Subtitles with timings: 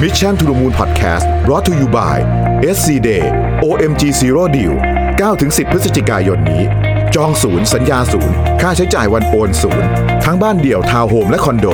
[0.00, 2.16] Mission to the Moon Podcast brought to you by
[2.74, 3.24] SC Day
[3.62, 4.74] OMG Zero Deal
[5.20, 6.62] 9-10 พฤศจิกายนนี้
[7.14, 9.88] จองศูนย์สัญญาศูนย์ ค่าใช้จ่ายวันโอนศูนย์
[10.24, 11.66] ทั้งบ้านเดี่ยวทาวน์โฮมและคอนโด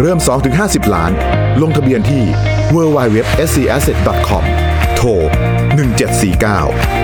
[0.00, 0.18] เริ่ม
[0.56, 1.12] 2-50 ล้าน
[1.62, 2.24] ลงทะเบียนที่
[2.74, 4.44] www.scasset.com
[4.96, 5.08] โทร
[5.86, 7.01] 1749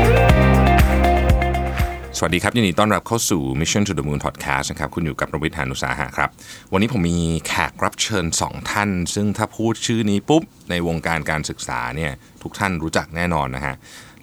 [2.20, 6.30] สวัสดีครับยินดีต้อนรับเข้าสู่ Mission to the Moon Podcast นะครับคุณอยู่กับประวิทยานุสาหะครับ
[6.72, 12.12] วันนี้ผมมีแขกรับเชิญ 2 ท่าน ซึ่งถ้าพูดชื่อนี้ปุ๊บ ในวงการการศึกษาเนี่ย
[12.42, 13.74] ทุกท่านรู้จักแน่นอนนะฮะ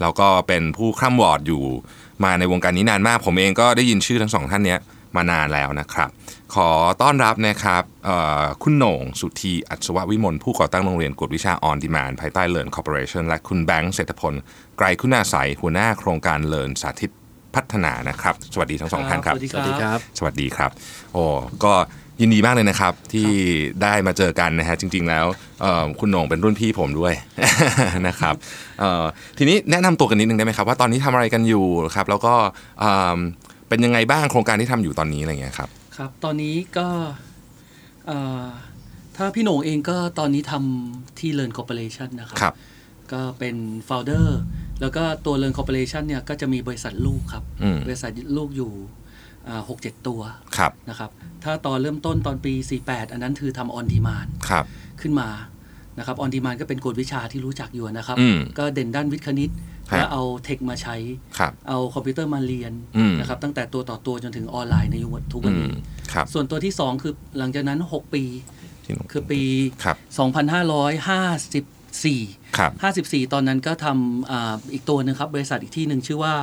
[0.01, 1.63] แล้วก็เป็นผู้คร่ำหวอดอยู่
[2.23, 4.79] มาในวงการนี้นานมาก ผมเองก็ได้ยินชื่อทั้งสองท่านเนี้ย
[5.15, 6.09] มานานแล้วนะครับ
[6.55, 6.69] ขอ
[7.01, 7.83] ต้อนรับนะครับ
[8.63, 14.33] คุณโหน่งสุธีอัศววิมลผู้ก่อตั้งโรงเรียนกวดวิชา OnDemand ภายใต้ Learn Corporation และคุณแบงค์เศรษฐพล
[14.77, 17.11] ไกรคุณาศัยหัวหน้าโครงการ Learn สาธิต
[17.55, 20.71] พัฒนานะครับ สวัสดีทั้งสองท่านครับ สวัสดีครับ สวัสดีครับ
[21.13, 21.23] โอ้
[21.63, 21.73] ก็
[22.21, 23.29] ยินดีมากเลยนะครับที่
[23.81, 25.25] ได้มาเจอกันนะฮะจริง ๆ แล้ว
[25.61, 27.13] เอ่อคุณโหน่งเป็นรุ่นพี่ผมด้วย
[28.07, 28.35] นะครับ
[28.79, 29.03] เอ่อ
[29.37, 32.33] ทีนี้แนะนำตัวกันนิดนึงได้ไหมครับว่าตอนนี้ทำอะไรกันอยู่ครับแล้วก็
[32.79, 33.17] เอิ่ม
[33.69, 36.87] เป็นยังไงบ้างโครงการที่ทำอยู่ตอนนี้อะไรเงี้ยครับครับ ตอนนี้ก็
[38.07, 38.45] เอ่อ
[39.17, 42.53] ถ้าพี่โหน่งเองก็ตอนนี้ทำที่ Learn Corporation นะครับครับ
[43.11, 43.55] ก็เป็น
[43.87, 44.27] founder
[44.81, 48.71] แล้วก็ตัว Learn Corporation เนี่ยก็จะมีบริษัทลูกครับอืมบริษัทลูกอยู่
[49.69, 50.21] หกเจ็ดตัว
[50.57, 51.09] ครับนะครับ
[51.43, 54.65] ถ้าตอนเริ่มต้นตอนปี 48 อันนั้นคือทำ on demand ครับ
[55.01, 55.29] ขึ้นมา
[55.97, 59.49] นะครับ on demand ก็เป็นกฎวิชาที่รู้จักอยู่นะครับอืมก็เด่นด้านวิทย์คณิต
[59.91, 60.95] ฮะแล้วเอาเทคมาใช้
[61.37, 65.73] ครับเอาคอมพิวเตอร์มาเรียนอืมนะครับตั้งแต่ตัวต่อตัวจนถึงออนไลน์ในยุคทุกอืวันมนี้
[66.13, 68.23] ครับส่วนตัวที่ 2 คือหลังจากนั้น 6 ปี
[68.85, 69.41] ที่หนูคือปี
[69.83, 69.85] ค
[72.03, 72.71] รับ2554ครับ
[73.21, 76.33] 54 ตอนนั้นก็ทำอ่าอีกตัวหนึงครับ บริษัทอีกที่หนึ่งชื่อว่า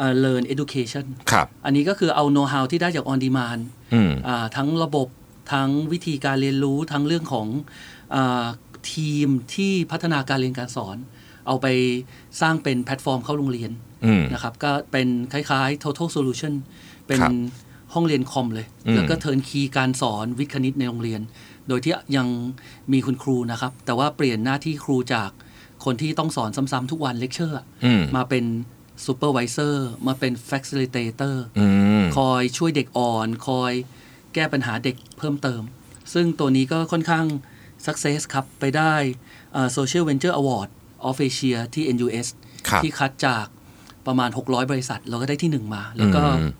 [0.00, 3.62] อ่า Learn Education ครับอันนี้ก็คือเอา know how ที่ได้จาก on demand
[3.94, 5.08] อืมอ่าทั้งระบบ
[5.52, 7.46] ทั้งวิธีการเรียนรู้ทั้งเรื่องของ
[8.14, 8.46] อา
[8.94, 10.96] ทีมที่พัฒนาการเรียนการสอน
[11.46, 11.66] เอาไป
[12.40, 13.70] สร้างเป็นแพลตฟอร์มเข้าโรงเรียน
[14.06, 16.52] อืมนะครับ ก็เป็นคล้ายๆ total solution
[17.06, 17.32] เป็นครับ
[17.94, 21.20] ห้องเรียนคอมเลยอืมแล้วก็ turnkey การสอนวิทย์คณิตในโรงเรียน
[21.68, 22.26] โดยที่ยัง
[22.92, 25.30] มีคุณครูนะครับ แต่ว่าเปลี่ยนหน้าที่ครูจาก
[25.84, 28.44] คนที่ต้องสอนซ้ำๆทุกวันเลคเชอร์อืมมาเป็น
[29.06, 31.66] supervisor มาเป็น facilitator อื
[32.02, 33.72] มคอยช่วยเด็กอ่อน คอย
[34.34, 35.62] แก้ปัญหาเด็กเพิ่มเติม
[36.12, 37.26] ซึ่งตัวนี้ก็ค่อนข้าง
[37.86, 38.94] success ครับ ไปได้
[39.52, 40.68] เอ่อ Social Venture Award
[41.08, 42.26] of Asia ที่ NUS
[42.68, 43.46] ครับที่คัดจาก
[44.06, 46.52] ประมาณ 600 บริษัท เราก็ได้ที่หนึ่งมา แล้วก็อืม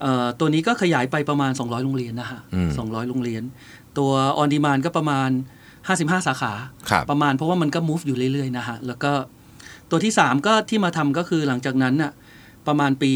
[0.00, 3.42] เอ่อตัวนี้ก็ขยายไปประมาณ 200 โรงเรียนนะฮะอืม200 โรงเรียน
[3.98, 5.30] ตัว On Demand ก็ประมาณ
[5.78, 6.52] 55 สาขา
[6.90, 9.12] ครับประมาณเพราะว่ามันก็ move อยู่เรื่อยๆนะฮะ แล้วก็
[9.90, 12.12] ตัวที่ 3 ก็ที่มาทำก็คือหลังจากนั้นน่ะ
[12.66, 13.12] ประมาณปี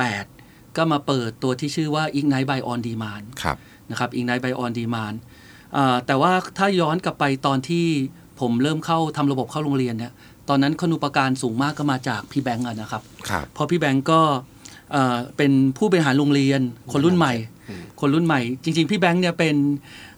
[0.00, 3.56] 58 ก็มาเปิดตัวที่ชื่อว่า Ignite by On Demand ครับ
[3.90, 5.16] นะครับ Ignite by On Demand
[5.76, 7.86] อ่าแต่ว่าถ้าย้อนกลับไปตอนที่
[8.40, 10.12] ผมเริ่มเข้าทำระบบเข้าโรงเรียนเนี่ย
[10.48, 14.20] ตอนนั้นคุณูปการสูงมากก็มาจากพี่แบงค์อะนะครับครับเพราะพี่แบงก์ก็
[14.94, 16.60] เอ่อเป็นผู้บริหารโรงเรียน
[16.92, 17.34] คนรุ่นใหม่
[18.00, 19.56] คนรุ่นใหม่ จริง ๆ พี่แบงค์เนี่ยเป็น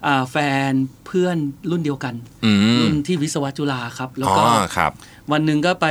[0.07, 0.37] อ่าแฟ
[0.69, 0.71] น
[1.07, 1.37] เพื่อน
[1.71, 2.15] รุ่นเดียวกัน
[2.45, 4.93] อืมรุ่นที่วิศวะจุฬาครับ แล้วอ๋อก็ครับ
[5.33, 5.87] วันหนึ่งก็ไป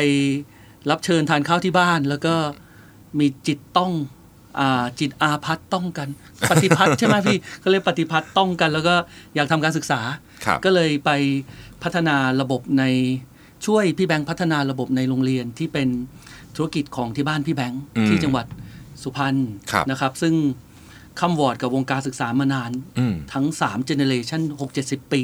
[0.89, 2.33] รับเชิญทานข้าวที่บ้าน แล้วก็
[3.19, 3.91] มีจิตต้อง
[4.59, 6.09] อาจิตอาพัฒต้องกัน
[6.49, 8.95] ปฏิพัฒน์ใช่ไหมพี่ก็เลยปฏิพัฒน์ต้องกัน แล้วก็
[9.35, 9.99] อยากทำการศึกษา
[10.45, 11.09] ครับก็เลยไป
[11.83, 12.83] พัฒนาระบบใน
[13.65, 15.87] ช่วยพี่แบงค์พัฒนาระบบในโรงเรียนที่เป็น
[16.55, 18.45] ธุรกิจของที่บ้านพี่แบงค์อืมที่จังหวัด
[19.03, 19.35] สุพรรณ
[19.71, 20.33] ครับนะครับ ซึ่ง
[21.19, 25.21] คำวอร์ดกับวงการศึกษามานานอืมทั้ง3 generation 6 70 ปี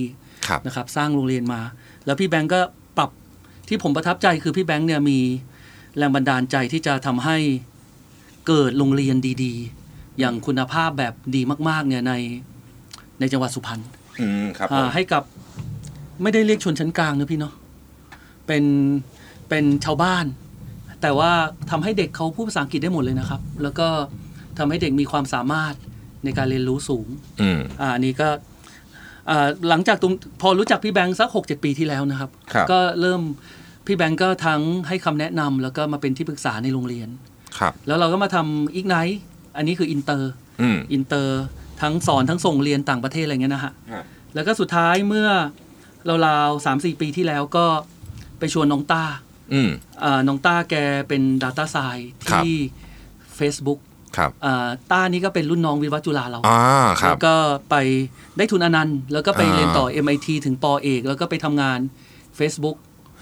[0.47, 1.61] ครับนะครับ สร้างโรงเรียนมา
[2.05, 2.59] แล้วพี่แบงค์ก็
[2.97, 3.09] ปรับ
[3.67, 5.19] ที่ผมประทับใจคือพี่แบงค์เนี่ยมี
[5.97, 7.37] แรงบันดาลใจที่จะทำให้
[8.47, 12.13] เกิดโรงเรียนดีๆ อย่างคุณภาพแบบดีมากๆเนี่ยใน
[13.19, 13.81] ในจังหวัดสุพรรณ
[14.21, 15.23] อืมครับผมอ่าให้กับ
[16.21, 17.53] ไม่ได้เรียกชนชั้นกลางนะพี่เนาะ
[18.47, 18.63] เป็น
[19.49, 20.25] เป็นชาวบ้าน
[21.01, 21.31] แต่ว่า
[21.72, 23.88] ทำให้เด็กเขาพูดภาษาอังกฤษได้หมดเลยนะครับ แล้วก็
[24.57, 25.73] ทำให้เด็กมีความสามารถ
[26.25, 27.07] ในการเรียนรู้สูง
[27.41, 28.29] อืมอ่าอันนี้ก็
[29.29, 33.21] อ่าหลังจากตุมพอรู้จักพี่แบงค์สักหกเจ็ดปีที่แล้วนะครับครับก็เริ่ม
[33.86, 37.09] พี่แบงค์ก็ทั้งให้คำแนะนำแล้วก็มาเป็นที่ปรึกษาในโรงเรียน
[37.57, 39.19] ครับแล้วเราก็มาทำ Ignite
[39.57, 40.31] อันนี้คืออินเตอร์
[40.62, 41.42] อืมอินเตอร์
[41.81, 44.03] ทั้งสอนทั้งส่งเรียนต่างประเทศอะไรเงี้ยนะฮะฮะ
[44.36, 45.27] แล้วก็สุดท้ายเมื่อ
[46.27, 47.65] ราวๆสามสี่ปีที่แล้วก็
[48.39, 49.03] ไปชวนน้องต้า
[49.53, 49.69] อืม
[50.03, 50.75] อ่าน้องต้าแก
[51.07, 52.56] เป็น Data s c i e n ครับที่
[53.39, 53.80] Facebook
[54.18, 56.62] ครับอ่าต้านี่ก็เป็นรุ่นน้องวิวัฒน์จุฬาเราอ่า
[57.01, 57.33] ครัแล้บวก็
[57.69, 57.75] ไป
[58.38, 61.80] ได้ทุนอานันท์ แล้วก็ไปอ่าเรียนต่อ MIT ถึงป.เอก แล้วก็ไปทำงาน
[62.39, 62.77] Facebook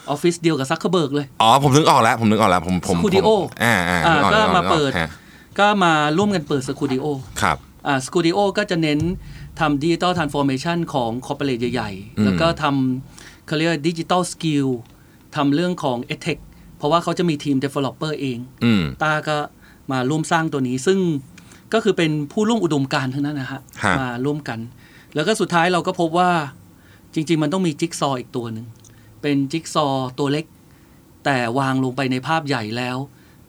[0.10, 5.10] ออฟฟิศเดียวกับซักเคอร์เบิร์กเลย อ๋อ ผมนึกออกแล้ว ผมนึกออกแล้ว ผมผม Skooldio ผมอ่าอ่าอ่านึออก็นึออมาเปิดนึกออกฮะ
[5.60, 7.06] ก็มาร่วมกันเปิด Skooldio
[7.42, 9.00] ครับอ่า Skooldio ก็จะเน้น
[9.60, 14.68] ทำ digital transformation ของ corporate ใหญ่อืมๆแล้วก็ทำเขาเรียกดิจิ t a ลสกิล
[15.36, 16.42] ทำเรื่องของ e t e c h
[16.78, 19.38] เพราะว่าเขาจะมีทีม Developer เองอืมต้าก็
[19.92, 21.00] มาร่วมสร้างตัวนี้ ซึ่ง
[21.74, 24.60] ก็คือเป็นผู้ร่วมอุดมการณ์ทั้งนั้นนะฮะฮะ มาร่วมกัน
[25.16, 26.32] แล้วก็สุดท้ายเราก็พบว่า
[27.14, 28.66] จริง ๆ มันต้องมีจิ๊กซอว์อีกตัวหนึ่ง
[29.22, 30.46] เป็นจิ๊กซอว์ตัวเล็ก
[31.26, 32.98] แต่วางลงไปในภาพใหญ่แล้ว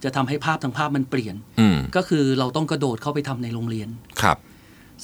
[0.05, 3.89] จะทำให้ภาพทั้งภาพมันเปลี่ยนอืมก็คือเราต้องกระโดดเข้าไปทำในโรงเรียน
[4.23, 4.37] ครับ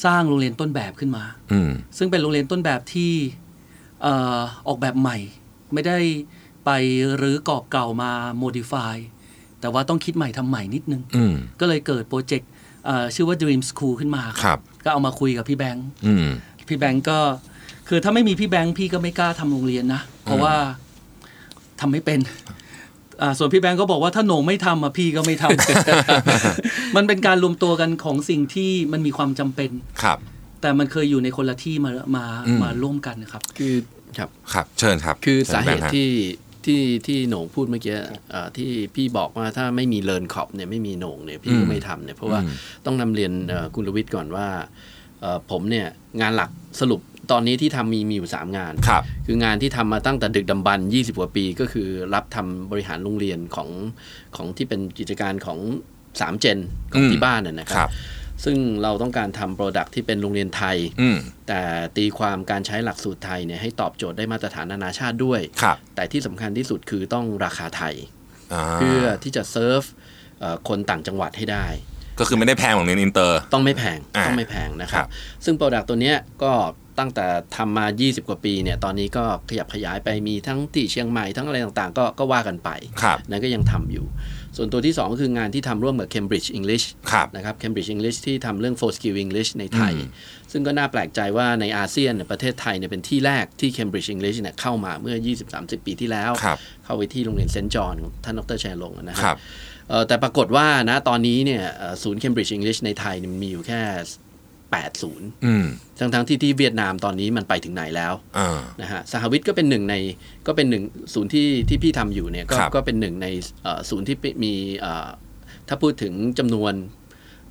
[0.05, 3.12] สร้างโรงเรียนต้นแบบขึ้นมาอืมซึ่งเป็นโรงเรียนต้นแบบที่
[4.02, 4.38] เอ่อ
[4.69, 5.19] ออกแบบใหม่
[5.75, 5.99] ไม่ได้
[6.66, 6.70] ไป
[7.22, 8.96] รื้อกรอบเก่ามา modify
[9.60, 12.50] แต่ว่าต้องคิดใหม่ทำใหม่นิดนึงอืมก็เลยเกิดโปรเจกต์
[12.86, 16.26] เอ่อชื่อว่า Dream School ขึ้นมาครับก็เอามาคุยกับพี่แบงค์อืม
[16.68, 17.18] พี่แบงค์ก็
[17.88, 20.54] คือถ้าไม่มีพี่แบงค์พี่ก็ไม่กล้าทำโรงเรียนนะ เพราะว่า
[21.80, 22.20] ทำไม่เป็น
[23.22, 29.70] อ่าส่วนพี่แบงค์ก็บอกว่าถ้าโหน่งไม่ทำอะพี่ก็ไม่ทำมันเป็นการรวมตัวกันของสิ่งที่มันมีความจำเป็น
[30.02, 30.18] ครับ
[30.60, 33.74] แต่มันเคยอยู่ในคนละที่มามาอืมมาร่วมกันนะครับ คือ
[34.18, 36.08] ครับครับ เชิญครับ คือชิญสาเหตุแบงค์ฮะที่
[36.66, 37.96] ที่ที่โหน่งพูดเมื่อกี้
[38.30, 42.54] เอ่อที่พี่บอกว่าถ้าไม่มีเลิร์นขอบเนี่ยไม่มีโหน่งเนี่ยพี่อืก็มไม่ทำเนี่ยเพราะว่าอืม
[42.86, 44.46] ต้องนำเรียนเอ่อคุณลวิทย์ก่อนว่า
[45.20, 45.86] เอ่อผมเนี่ย
[46.20, 47.00] งานหลักสรุป
[47.32, 53.68] ตอนนี้ที่ทำมีมีอยู่ 3 งานครับคืองานที่ทำมาตั้งแต่ดึกดำบรรพ์20 กว่าปี ก็คือรับทำบริหารโรงเรียนของ
[54.36, 55.58] ของที่เป็นกิจการของ
[56.06, 56.58] 3 เจน
[56.92, 57.92] ของอืมที่บ้านน่ะนะคครัรับบ
[58.44, 61.19] ซึ่งเราต้องการทำโปรดักที่เป็นโรงเรียนไทยอืม
[61.49, 61.61] แต่
[61.97, 69.83] ตีความการใช้หลักสูตรไทยเนี่ยให้ตอบโจทย์ได้มาตรฐานนานาชาติด้วยครับแต่ที่สำคัญที่สุดคือต้องราคาไทยาเพื่อที่จะเซิร์ฟ
[70.41, 71.67] เอ่อคนต่างจังหวัดให้ได้
[72.21, 75.11] ก็คือไม่ได้แพงของเรียนอินเตอร์ ต้องไม่แพงอ่าต้องไม่แพงนะครัครับบ
[75.44, 76.53] ซึ่ง product ตัวเนี้ยก็
[76.99, 82.71] ตั้งแต่ทำมา 20 กว่าปีเนี่ย ตอนนี้ก็ขยับขยายไปมีทั้งที่เชียงใหม่ทั้งอะไรต่างๆ ก็ก็ว่ากันไป
[83.03, 84.06] ครับนั่นก็ยังทำอยู่
[84.56, 90.11] ส่วนตัวที่2ก็คืองานที่ทำร่วมกับ Cambridge English ครับนะครับ Cambridge English ที่ทำเรื่อง4 Skill English ในไทยอืม
[90.53, 95.17] ซึ่งก็น่าแปลกใจว่าในอาเซียนเนี่ยประเทศไทยเนี่ยเป็นที่แรกที่ Cambridge English เนี่ยเข้ามาเมื่อ
[95.53, 99.37] 20-30 ปีที่แล้วครับเข้าไปที่โรงเรียนเซนต์จอห์นของท่านดรชัยลงค์นะคครัรับ
[99.88, 103.81] เอ่อแต่ปรากฏว่านะตอนนี้เนี่ยเอ่อศูนย์ Cambridge English ในไทยเนี่ยมันมีอยู่แค่
[104.74, 105.66] 8ศูนย์อืม
[105.98, 109.94] ทั้งทั้งๆที่ที่เวียดนามตอนนี้มันไปถึงไหนแล้วอ่านะฮะสหวิทย์ก็เป็นหนึ่งใน
[110.46, 110.84] ก็เป็นหนึ่ง
[111.14, 113.26] ศูนย์ที่ที่พี่ทำอยู่เนี่ยก็ครับก็เป็นหนึ่งใน
[113.62, 115.08] เอ่อศูนย์ที่มีเอ่อ
[115.68, 116.74] ถ้าพูดถึงจำนวน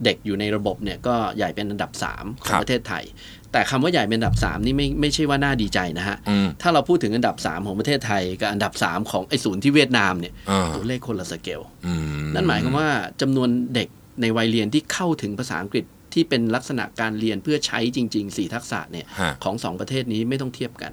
[0.03, 3.03] เด็กอยู่ในระบบเนี่ยก็ใหญ่เป็นอันดับ 3ขคอรังบประเทศไทย
[3.51, 12.89] แต่คำว่าใหญ่เป็นอันดับ 3 นี่ไม่ไม่ใช่ว่าน่าดีใจนะฮะอืมถ้าเราพูดถึงอันดับ 3 ของประเทศไทย กับอันดับ 3 ของไอ้ศูนย์ที่เวียดนามเนี่ยอ่าตัวเลขคนละสเกลอืมนั่นหมายความว่า
[13.21, 13.87] จำนวนเด็ก
[14.21, 15.85] ในวัยเรียนที่เข้าถึงภาษาอังกฤษ
[16.15, 20.91] ที่เป็นลักษณะการเรียนเพื่อใช้จริง ๆ 4 ทักษะเนี่ยฮะ ของสองประเทศนี้ไม่ต้องเทียบกัน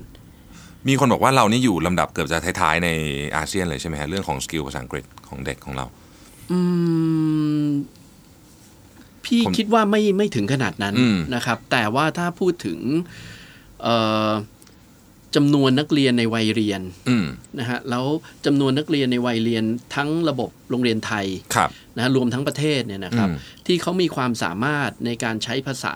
[0.89, 2.89] มีคนบอกว่าเรานี่อยู่ลำดับเกือบจะท้ายๆใน
[3.37, 5.87] อาเซียนเลยใช่ไหมฮะเรื่องของ skill ภาษาอังกฤษของเด็กของเรา
[6.51, 6.59] อื
[7.67, 7.69] ม
[9.25, 12.79] พี่ผมคิดว่าไม่ไม่ถึงขนาดนั้นอืมนะครับ แต่ว่าถ้าพูดถึง
[13.83, 13.97] เอ่
[14.29, 14.31] อ
[15.37, 17.27] จำนวนนักเรียนในวัยเรียนอืม
[17.59, 18.05] นะฮะแล้ว
[18.47, 19.65] จำนวนนักเรียนในวัยเรียน
[19.95, 23.37] ทั้งระบบโรงเรียนไทยครับนะฮะรวมทั้งประเทศเนี่ยนะครับอืม
[23.67, 25.95] ที่เขามีความสามารถในการใช้ภาษา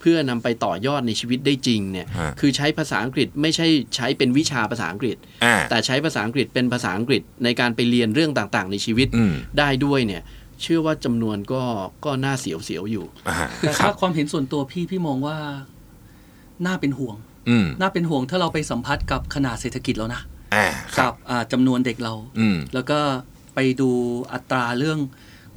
[0.00, 3.66] เพื่อนำไปต่อยอดในชีวิตได้จริงเนี่ยฮะคือใช้ภาษาอังกฤษไม่ใช่
[3.96, 10.22] ใช้เป็นวิชาภาษาอังกฤษอ่าแต่ใช้ภาษาอังกฤษเป็นภาษาอังกฤษในการไปเรียนเรื่องต่างๆ ในชีวิตอืมได้ด้วยเนี่ย
[10.62, 11.62] เชื่อว่าจำนวนก็
[12.04, 15.36] ก็น่าเสียวเสียวๆอยู่อ่าแต่ครัถ้าบความเห็นส่วนตัวพี่พี่มองว่า
[16.66, 17.29] น่าเป็นห่วงอืม
[17.80, 20.22] น่าเป็นห่วงถ้าเราไปสัมผัสกับขนาดเศรษฐกิจแล้วนะ
[20.54, 20.66] อ่า
[20.96, 22.98] ครักับอ่าจำนวนเด็กเราอืมแล้วก็
[23.54, 23.90] ไปดู
[24.32, 24.98] อัตราเรื่อง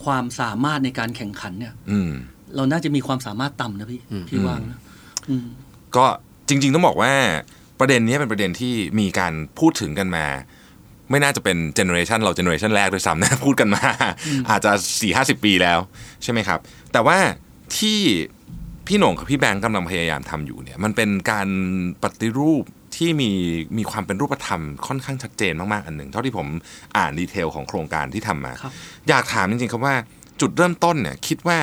[0.05, 2.11] ความสามารถในการแข่งขันเนี่ยอืม
[2.55, 4.79] เราน่าจะมีความสามารถต่ำนะพี่อืมพี่ว่านะ
[5.29, 5.45] อืม
[5.95, 6.05] ก็
[6.47, 7.13] จริง ๆ ต้องบอกว่า
[7.79, 10.25] ประเด็นนี้เป็นประเด็นที่มีการพูดถึงกันมา
[11.09, 13.83] ไม่น่าจะเป็น generation เรา generation แรกด้วยซ้ำนะพูดกันมา
[14.49, 15.79] อาจจะสี่ห้าสิบปีแล้ว
[16.23, 16.59] ใช่ไหมครับ
[16.93, 17.17] แต่ว่า
[17.77, 17.99] ที่
[18.87, 21.47] พี่โหน่งกับพี่แบงค์กำลังพยายามทำอยู่เนี่ยมันเป็นการ
[22.03, 22.63] ปฏิรูป
[22.95, 23.31] ที่มี
[23.77, 26.47] มีความเป็นรูปธรรมค่อนข้างชัดเจนมากๆอันหนึ่งเท่าที่ผม
[26.97, 28.73] อ่าน detail ของโครงการที่ทำมาครับ
[29.09, 29.95] อยากถามจริงๆครับว่า
[30.41, 31.57] จุดเริ่มต้นเนี่ยคิดว่า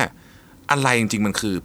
[0.71, 1.55] อะไรจริงๆมันคือ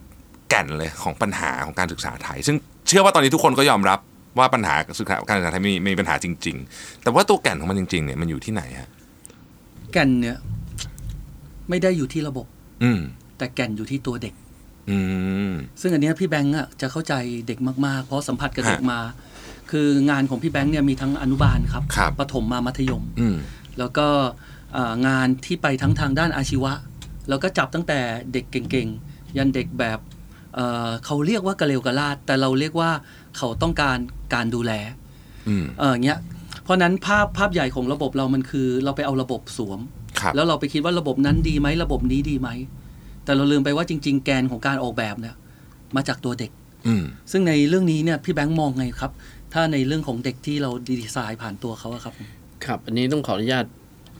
[0.49, 2.55] แก่นเลยของปัญหาของการศึกษาไทย ซึ่ง
[2.87, 3.99] เชื่อว่าตอนนี้ทุกคนก็ยอมรับ
[4.39, 8.89] ว่าปัญหาศึกษาการศึกษาไทยมีมีปัญหาจริง ๆ แต่ว่าตัวแก่นของมันจริงๆเนี่ยมันอยู่ที่ไหนฮะ
[9.93, 10.37] แก่นเนี่ย
[11.69, 12.45] ไม่ได้อยู่ที่ระบบ
[12.83, 12.99] อืม
[13.37, 14.46] แต่แก่นอยู่ที่ตัวเด็กอืม
[15.81, 17.13] ซึ่งอันเนี้ยพี่แบงค์อะจะเข้าใจ
[17.47, 18.99] เด็กมากๆ เพราะสัมผัสกับเด็กฮะมา
[19.71, 23.37] คืองานของพี่แบงค์เนี่ยมีทั้งอนุบาลครับครับประถมมามัธยมอืม
[23.79, 24.07] แล้วก็
[24.77, 26.73] อ่างานที่ไปทั้งทางด้านอาชีวะ
[27.29, 27.99] แล้วก็จับตั้งแต่
[28.33, 29.99] เด็กเก่งๆ ยันเด็กแบบ
[30.55, 32.91] เอ่อเขาเรียกว่ากระเลวกระลาด แต่เราเรียกว่า
[33.37, 33.97] เขาต้องการ
[34.33, 34.71] การดูแล
[35.47, 36.19] อืมเอออย่างเงี้ย
[36.63, 39.79] เพราะฉะนั้นภาพภาพใหญ่ของระบบเรามันคือ เราไปเอาระบบสวม
[40.19, 42.49] ครับแล้วเราไปคิดว่าระบบนั้นดีไหมระบบนี้ดีไหม
[43.27, 45.35] แต่เราลืมไปว่าจริง ๆ แกนของการออกแบบเนี่ย
[45.95, 46.51] มาจากตัวเด็ก
[46.87, 49.11] อืมซึ่งในเรื่องนี้เนี่ยพี่แบงค์มองไงครับ
[49.53, 52.13] ถ้าในเรื่องของเด็กที่เราดีไซน์ผ่านตัวเขาอะครับ
[52.65, 53.65] ครับ อันนี้ต้องขออนุญาต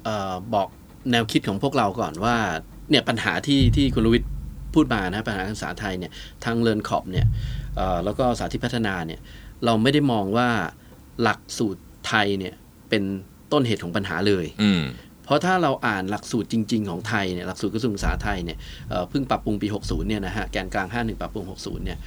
[0.03, 0.67] เออบอก
[1.11, 2.35] แนวคิดของพวกเราก่อนว่า
[2.89, 4.31] เนี่ยปัญหาที่ที่คุณลวิทย์
[4.73, 6.11] พูดมานะปัญหาการศึกษาไทยเนี่ย
[6.43, 7.27] ทางเรียนขอบเนี่ย
[7.75, 9.19] เอ่อแล้วก็สาธิตพัฒนาเนี่ย
[9.65, 10.49] เราไม่ได้มองว่า
[11.21, 12.53] หลักสูตรไทยเนี่ย
[12.89, 13.03] เป็น
[13.51, 14.81] ต้นเหตุของปัญหาเลยอืม
[15.27, 18.57] เพราะถ้าเราอ่านหลักสูตรจริง ๆ ของไทยเนี่ยหลักสูตรกระทรวงศึกษาไทยเนี่ย
[18.89, 21.99] เอ่อเพิ่งปรับปรุงปี 60เนี่ยนะฮะแกนกลาง 51 ปรับปรุง 60เนี่ย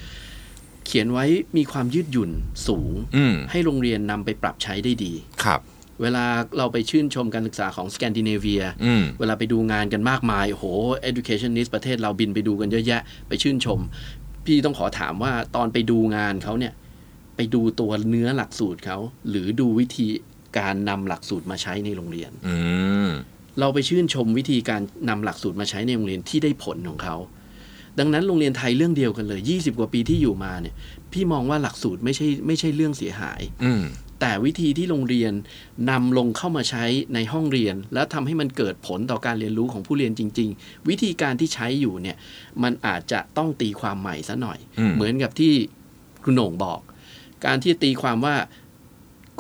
[0.86, 1.24] เขียนไว้
[1.56, 2.30] มีความยืดหยุ่น
[2.68, 5.12] สูงอืมให้โรงเรียนนำไปปรับใช้ได้ดี
[5.44, 5.60] ครับ
[6.02, 6.24] เวลา
[6.58, 10.66] เราไปชื่นชมการศึกษาของสแกนดิเนเวียอืมเวลาไปดูงานกันมากมายโอ้โห
[11.10, 13.80] educationist ประเทศเราบินไปดูกันเยอะแยะ ไปชื่นชม
[14.44, 16.72] พี่ต้องขอถามว่าตอนไปดูงานเขาเนี่ย
[17.36, 18.98] ไปดูตัวเนื้อหลักสูตรเขา
[19.30, 20.06] หรือดูวิธี
[20.58, 22.56] การนำหลักสูตรมาใช้ในโรงเรียนอื
[23.06, 23.08] ม
[23.60, 27.16] เราไปชื่นชมวิธีการนำหลักสูตรมาใช้ในโรงเรียนที่ได้ผลของเขา
[27.98, 30.74] ดังนั้นโรงเรียนไทยเรื่องเดียวกันเลย 20 กว่าปีที่อยู่มาเนี่ย
[31.12, 33.82] พี่มองว่าหลักสูตรไม่ใช่ไม่ใช่เรื่องเสียหายอืม
[34.20, 35.32] แต่วิธีที่โรงเรียน
[35.90, 42.16] นำลงเข้ามาใช้ในห้องเรียน แล้วทำให้มันเกิดผลต่อการเรียนรู้ของผู้เรียนจริง ๆ วิธีการที่ใช้อยู่เนี่ย
[42.62, 45.52] มันอาจจะต้องตีความใหม่ซะหน่อยอืมเหมือนกับที่
[46.24, 46.80] คุณโหน่งบอก
[47.46, 48.34] การที่ตีความว่า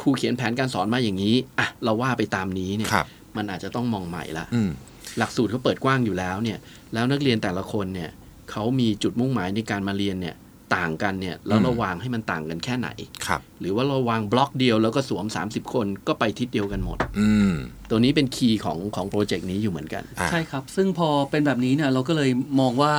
[0.00, 4.70] ครูเขียนแผนการสอนมาอย่างนี้อะเราว่าไปตามนี้เนี่ยครับมันอาจจะต้องมองใหม่ละอืม
[5.18, 6.58] หลักสูตรเขาเปิดกว้างอยู่แล้วเนี่ย
[6.92, 8.10] แล้วนักเรียนแต่ละคนเนี่ย
[8.50, 10.36] เขามีจุดมุ่งหมายในการมาเรียนเนี่ย
[10.76, 12.88] ต่างกันเนี่ยแล้วอืมเราวางให้มันต่างกันแค่ไหน
[13.26, 17.52] ครับหรือว่าเราวางบล็อกเดียวแล้วก็สวม 30 คนก็ไปทิศเดียวกันหมดอืม
[17.90, 22.30] ตัวนี้เป็นคีย์ของของโปรเจกต์นี้อยู่เหมือนกันอะใช่ครับ ซึ่งพอเป็นแบบนี้เนี่ยเราก็เลย
[22.60, 22.92] มองว่า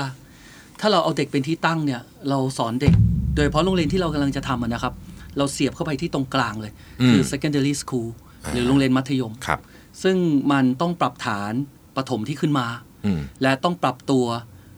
[0.79, 2.93] ถ้าเราเอาเด็กเป็นที่ตั้งเนี่ย เราสอนเด็ก
[3.35, 4.93] โดยเฉพาะโรงเรียนที่เรากำลังจะทำอะนะครับ
[5.37, 8.09] เราเสียบเข้าไปที่ตรงกลางเลยอืมคือ secondary school
[8.53, 9.59] หรือโรงเรียนมัธยมครับ
[10.03, 10.17] ซึ่ง
[10.51, 11.53] มันต้องปรับฐาน
[11.95, 12.67] ปฐมที่ขึ้นมา
[13.05, 14.25] อืมและต้องปรับตัว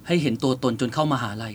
[0.08, 1.54] ให้เห็นตัวตนจนเข้ามาหาลัย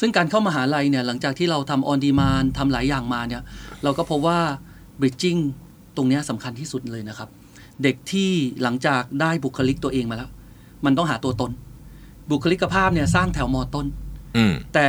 [0.00, 3.42] ซึ่งการเข้ามาหาลัยเนี่ยหลังจากที่เราทำ on demand ทำหลายอย่างมาเนี่ย
[3.82, 4.38] เราก็พบว่า
[5.00, 5.40] bridging
[5.96, 7.28] ตรงเนี้ยสำคัญที่สุดเลยนะครับ
[7.82, 8.30] เด็กที่
[8.62, 10.30] หลังจากได้บุคลิกตัวเองมาแล้ว
[10.84, 11.50] มันต้องหาตัวตน
[12.30, 13.86] บุคลิกภาพเนี่ยสร้างแถวมอต้น
[14.36, 14.88] อืมแต่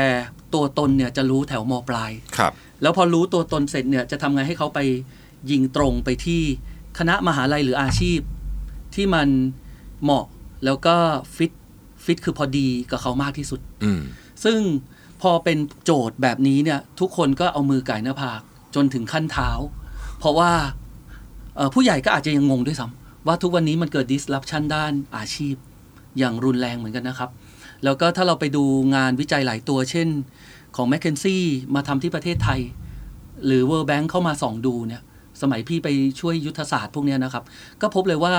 [0.54, 4.80] ตัวตนเนี่ยจะรู้แถวมอปลายครับ แล้วพอรู้ตัวตนเสร็จเนี่ยจะทำไงให้เขาไป
[5.52, 6.42] ยิงตรงไปที่
[7.00, 8.20] คณะมหาลัยหรืออาชีพ
[8.96, 9.28] ที่มัน
[10.04, 10.26] เหมาะ
[10.66, 10.96] แล้วก็
[11.36, 11.52] ฟิต
[12.06, 14.02] ฟิตคือพอดีกับเขามากที่สุดอืม
[14.44, 14.60] ซึ่ง
[15.22, 18.42] พอเป็นโจทย์แบบนี้เนี่ย ทุกคนก็เอามือไก่หน้าผาก
[18.76, 19.50] จนถึงขั้นเท้า
[20.20, 20.52] เพราะว่า
[21.56, 25.56] เอ่อผู้ใหญ่ก็อาจจะยังงงด้วยซ้ำว่าทุกวันนี้มันเกิด disruption ด้านอาชีพ
[26.18, 27.30] อย่างรุนแรงเหมือนกันนะครับ
[27.84, 28.64] แล้วก็ถ้าเราไปดู
[28.96, 30.08] งานวิจัยหลายตัว เช่น
[30.76, 31.44] ของ m c k เคนซี่
[31.76, 32.60] มาทำที่ประเทศไทย
[33.46, 35.02] หรือ World Bank เข้ามาส่องดูเนี่ย
[35.42, 35.90] สมัยพี่ไป
[36.20, 37.44] ช่วยยุทธศาสตร์พวกเนี้ยนะครับ
[37.82, 38.34] ก็พบเลยว่า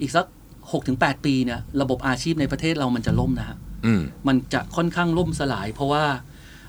[0.00, 0.26] อีกสัก
[0.74, 3.56] 6-8 ปีเนี่ยระบบอาชีพในประเทศเรามันจะล่มนะฮะ
[3.86, 6.04] อืมมันจะค่อนข้างล่มสลาย เพราะว่า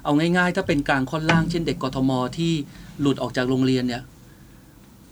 [0.04, 2.54] เอาง่ายๆ ถ้าเป็นกลางค่อนล่างเช่นเด็กกทมที่
[3.02, 4.04] หลุดออกจากโรงเรียนเนี่ย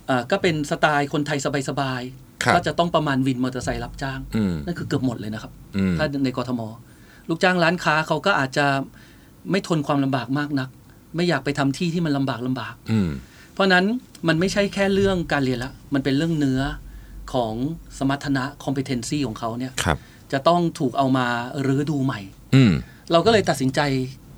[0.08, 2.02] เอ่อก็เป็นสไตล์คนไทยสบาย
[2.44, 6.62] ครับๆก็จะต้องประมาณวินมอเตอร์ไซค์รับจ้างอืมนั่นคือเกือบหมดเลยนะครับอืมถ้าในกทม
[7.30, 8.66] ลูกจ้างร้านค้าเขาก็อาจจะ
[9.52, 10.70] ไม่ทนความลำบากมากนัก
[11.16, 13.10] ไม่อยากไปทำที่ที่มันลำบากลำบากอืม
[13.54, 13.86] เพราะนั้น
[14.28, 16.62] มันไม่ใช่แค่เรื่องการเรียนละ มันเป็นเรื่องเนื้อ
[17.34, 17.54] ของ
[17.98, 19.98] สมรรถนะ competency ของเขาเนี่ยครับ
[20.32, 21.28] จะต้องถูกเอามา
[21.68, 22.20] รื้อดูใหม่
[22.56, 22.72] อืม
[23.12, 23.80] เราก็เลยตัดสินใจ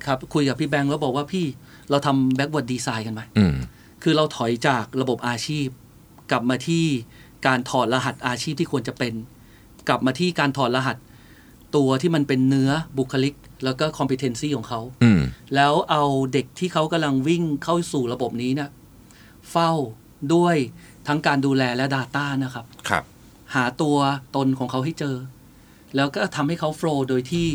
[0.06, 1.46] ครับคุยกับพี่แบงค์แล้วบอกว่าพี่
[1.90, 3.54] เราทำ backward design กันไหมอืม
[4.02, 5.66] คือเราถอยจากระบบอาชีพ
[6.30, 6.84] กลับมาที่
[7.46, 9.14] การถอดรหัสอาชีพที่ควรจะเป็น
[9.88, 10.96] กลับมาที่การถอดรหัส
[11.76, 13.34] ตัวที่มันเป็นเนื้อบุคลิก
[13.64, 15.20] แล้วก็ competency ของเขาอืม
[15.54, 18.70] แล้วเอาเด็กที่เขากำลังวิ่งเข้าสู่ระบบนี้เนี่ย
[19.50, 19.72] เฝ้า
[20.34, 20.56] ด้วย
[21.06, 23.04] ทั้งการดูแลและ Data นะครับครับ
[23.54, 23.96] หาตัว
[24.36, 25.16] ตนของเขาให้เจอ
[25.96, 27.46] แล้วก็ทำให้เขาโฟล์โดยที่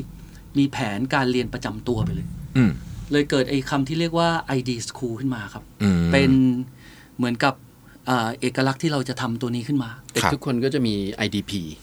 [0.58, 2.72] มีแผนการเรียนประจำตัวไปเลยอืม
[3.12, 6.32] เลยเกิดไอ้คำที่เรียกว่า ID School ขึ้นมาครับอืมเป็น
[7.18, 7.54] เหมือนกับ
[8.10, 10.96] อ่าเอกลักษณ์ที่เราจะทำตัวนี้ขึ้นมา เด็กครับทุกคนก็จะมี
[11.26, 11.83] IDP อื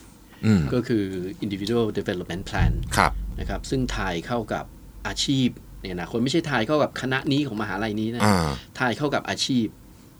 [0.73, 1.03] ก็คือ
[1.45, 4.65] Individual Development Plan ครับนะครับซึ่งทายเข้ากับ
[5.07, 5.49] อาชีพ
[5.81, 9.67] เนี่ยนะคนไม่ใช่ทายเข้ากับคณะนี้ของมหาลัยนี้นะอ่าทายเข้ากับอาชีพ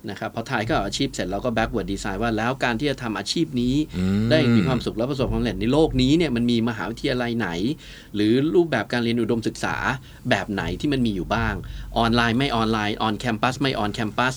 [0.10, 7.50] นะครับพอทายเข้ากับอาชีพเสร็จเราก็ backward design ว่าแล้วการที่จะทำอาชีพนี้อืมได้มีความสุขและประสบความสำเร็จในโลกนี้เนี่ยมันมีมหาวิทยาลัยไหน
[8.16, 9.75] หรือรูปแบบการเรียนอุดมศึกษา
[10.30, 11.54] แบบไหนที่มันมีอยู่บ้าง
[11.98, 14.34] ออนไลน์ไม่ออนไลน์ออนแคมปัสไม่ออนแคมปัส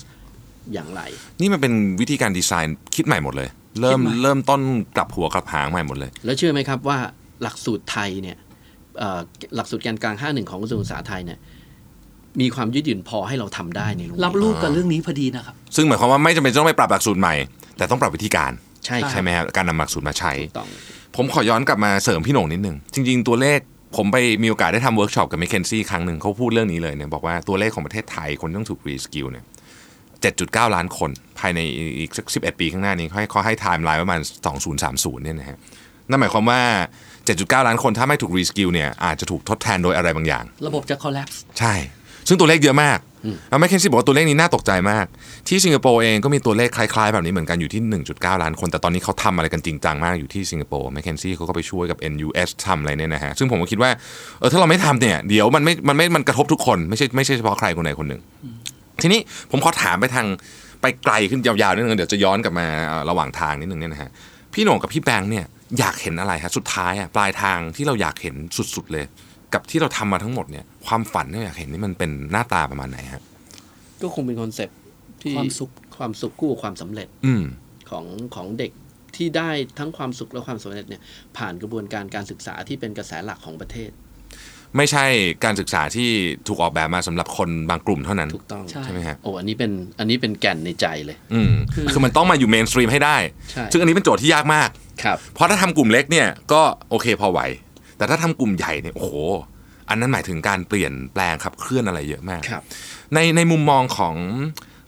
[0.73, 1.01] อย่างไร
[1.41, 3.49] นี่มันเป็นวิธีการดีไซน์คิดใหม่หมดเลย
[3.81, 4.61] เริ่มคิดใหม่เริ่มต้น
[4.95, 6.97] กลับหัวกลับหางใหม่หมดเลย แล้วเชื่อไหมครับว่า
[7.41, 8.37] หลักสูตรไทยเนี่ย
[8.99, 9.19] เอ่อ
[9.55, 11.39] หลักสูตรแกนกลาง 51 ของกระทรวงศึกษาไทยเนี่ย
[12.41, 17.35] มีความยืดหยุ่นพอให้เราทำได้ในโรงเรียนรับรูปกับเรื่องนี้พอดีนะครับ ซึ่งหมายความว่าไม่จำเป็นต้องไปปรับหลักสูตรใหม่
[17.77, 18.51] แต่ต้องปรับวิธีการ
[18.85, 20.67] ใช่ครัใช่บไหมครับการนำหลักสูตรมาใช้ถูกต้อง
[21.15, 23.59] ผมขอย้อนกลับมาเสริมพี่โหน่งนิดนึง จริง ๆ ตัวเลข
[23.97, 29.45] ผมไปมีโอกาสได้ทำเวิร์กช็อปกับ m c k เคนซี่ครั้งหนึ่งเขาพูดเรื่องนี้เลยเนี่ยบอกว่าตัวเลขของประเทศไทยคนที่ต้องถูก reskill เนี่ย
[30.33, 31.59] 7.9 ล้านคน ภายใน
[31.99, 34.19] อีกสัก11 ปีข้างหน้านี้เขาให้เขาให้ไทม์ไลน์ประมาณ
[34.71, 35.57] 2030 เนี่ยนะฮะ
[36.09, 36.61] นั่นหมายความว่า
[37.15, 41.73] 7.9 ล้านคนถ้าไม่ถูก reskill เนี่ยอาจจะถูกทดแทนโดยอะไรบางอย่าง ระบบจะ collapse ใช่
[42.27, 42.99] ซึ่งตัวเลขเยอะมาก
[43.49, 45.05] แล้ว McKinsey บอกว่าตัวเลขนี้น่าตกใจมาก
[45.47, 47.81] ที่สิงคโปร์เองก็มีตัวเลขคล้ายๆ แบบนี้เหมือนกันอยู่ที่
[48.13, 53.91] 1.9 ล้านคน แต่ตอนนี้เขาทำอะไรกันจริงจังมากอยู่ที่สิงคโปร์แมคเคนซี่เขาก็ไปช่วยกับ NUS ทำอะไรเนี่ยนะฮะ ซึ่งผมก็คิดว่า
[54.39, 58.21] เออถ้าเราไม่ทำเนี่ยเดี๋ยวมันไม่มันไม่มันกระทบทุกคนไม่ใช่ไม่ใช่เฉพาะใครคนใดคนหนึ่ง
[59.01, 59.19] ทีนี้
[59.51, 60.27] ผมขอถามไปทาง
[60.81, 64.09] ไปไกลขึ้นยาวๆนิดนึงเดี๋ยวจะย้อนกลับมาเอ่อระหว่างทางนิดนึงเนี่ยนะฮะ
[64.53, 65.45] พี่โหน่งกับพี่แบงค์เนี่ย
[65.79, 68.35] อยากเห็นอะไรฮะสุดท้ายอะปลายทางที่เราอยากเห็น
[68.75, 69.05] สุดๆเลย
[69.53, 73.21] กับที่เราทำมาทั้งหมดเนี่ยความฝันที่เราอยากเห็นนี่มันเป็นหน้าตาประมาณไหนฮะ
[74.01, 74.77] ก็คงเป็น concept
[75.21, 77.43] ที่ความสุขความสุขคู่กับความสำเร็จ อืม
[77.89, 78.71] ของของเด็ก
[79.15, 79.49] ที่ได้
[79.79, 81.01] ทั้งความสุขและความสำเร็จเนี่ย
[81.37, 83.91] ผ่านกระบวนการการศึกษาที่เป็นกระแสหลักของประเทศ
[84.77, 85.05] ไม่ใช่
[85.43, 86.09] การศึกษาที่
[86.47, 91.53] ถูกออกแบบมาสำหรับคนบางกลุ่มเท่านั้นถูกต้องใช่ใช่ไหมฮะโอ้อันนี้เป็นอันนี้เป็นแก่นในใจเลย อืม
[91.93, 93.17] คือมันต้องมาอยู่ mainstream ให้ได้
[93.51, 94.69] ใช่ซึ่งอันนี้เป็นโจทย์ที่ยากมาก
[95.03, 97.39] ครับเพราะถ้าทำกลุ่มเล็กเนี่ยก็โอเคพอไหว
[97.97, 99.11] แต่ถ้าทำกลุ่มใหญ่เนี่ยโอ้โห
[99.89, 102.63] อันนั้นหมายถึงการเปลี่ยนแปลงขับเคลื่อนอะไรเยอะมากครับ
[103.13, 104.15] ในในมุมมองของ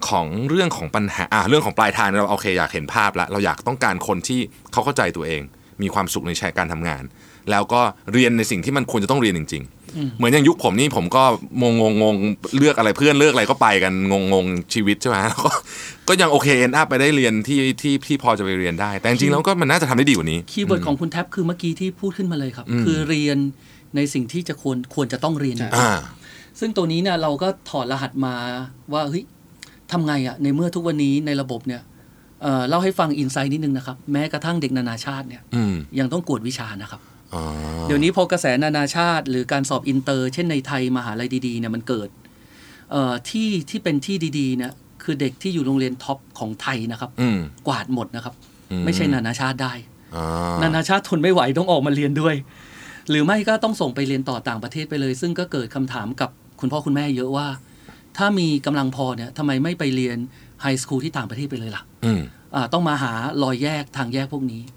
[0.09, 4.39] ของเรื่องของปัญหาอ่าเรื่องของปลายทางเราโอเคอยากเห็นภาพแล้วเราอยากต้องการคนที่
[4.71, 5.41] เขาเข้าใจตัวเอง
[5.81, 7.03] มีความสุขในใช้การทำงาน
[7.51, 7.81] แล้วก็
[8.13, 9.76] เรียนในสิ่งที่มันควรจะต้องเรียนจริง ๆ
[10.17, 11.23] เหมือนอย่างยุคผมนี่ผมก็
[11.61, 12.15] งงงงง
[12.57, 15.51] เลือกอะไรเพื่อนเลือกอะไรก็ไปกันงงงชีวิตใช่ไหมแล้วก็
[16.07, 23.37] ก็ยังโอเค end up ไปได้เรียนที่ที่ที่พอจะไปเรียนได้ แต่จริงๆแล้วก็มันน่าจะทำได้ดีกว่านี้ keyword ของคุณแท็บคือเมื่อกี้ที่พูดขึ้นมาเลยครับอืมคือเรียน
[23.95, 25.91] ในสิ่งที่จะควรควรจะต้องเรียนใช่อ่า
[26.59, 28.33] ซึ่งตัวนี้เนี่ยเราก็ถอดรหัสมา
[28.93, 29.23] ว่าเฮ้ย
[29.91, 31.81] ทำไงอะในเมื่อทุกวันนี้ในระบบเนี่ย
[32.41, 37.16] เอ่อเล่าให้ฟัง insight นิดนึงนะครับ แม้กระทั่งเด็กนานาชาติเนี่ยอืมยังต้องกวดวิชานะครับอ๋อ
[37.87, 42.09] เดี๋ยวนี้พอกระแสนานาชาติ หรือการสอบอินเตอร์ เช่นในไทยมหาลัยดีๆเนี่ยมันเกิด
[42.91, 44.71] เอ่อที่ที่เป็นที่ดีๆเนี่ย
[45.03, 48.33] คือเด็กที่อยู่โรงเรียน top ของไทยนะครับอืมกวาดหมดนะครับ
[48.71, 49.73] อืไม่ใช่นานาชาติได้
[50.15, 50.25] อ่า
[50.61, 52.35] นานาชาติทนไม่ไหวต้องออกมาเรียนด้วย
[53.09, 57.47] หรือไม่ก็ต้องส่งไปเรียนต่อต่างประเทศไปเลย ซึ่งก็เกิดคำถามกับคุณพ่อคุณแม่เยอะว่า
[58.17, 60.17] ถ้ามีกำลังพอเนี่ยทำไมไม่ไปเรียน
[60.61, 62.21] high school ที่ต่างประเทศไปเลยล่ะอืม
[62.55, 63.13] อ่าต้องมาหา
[63.43, 64.76] รอยแยกทางแยกพวกนี้อ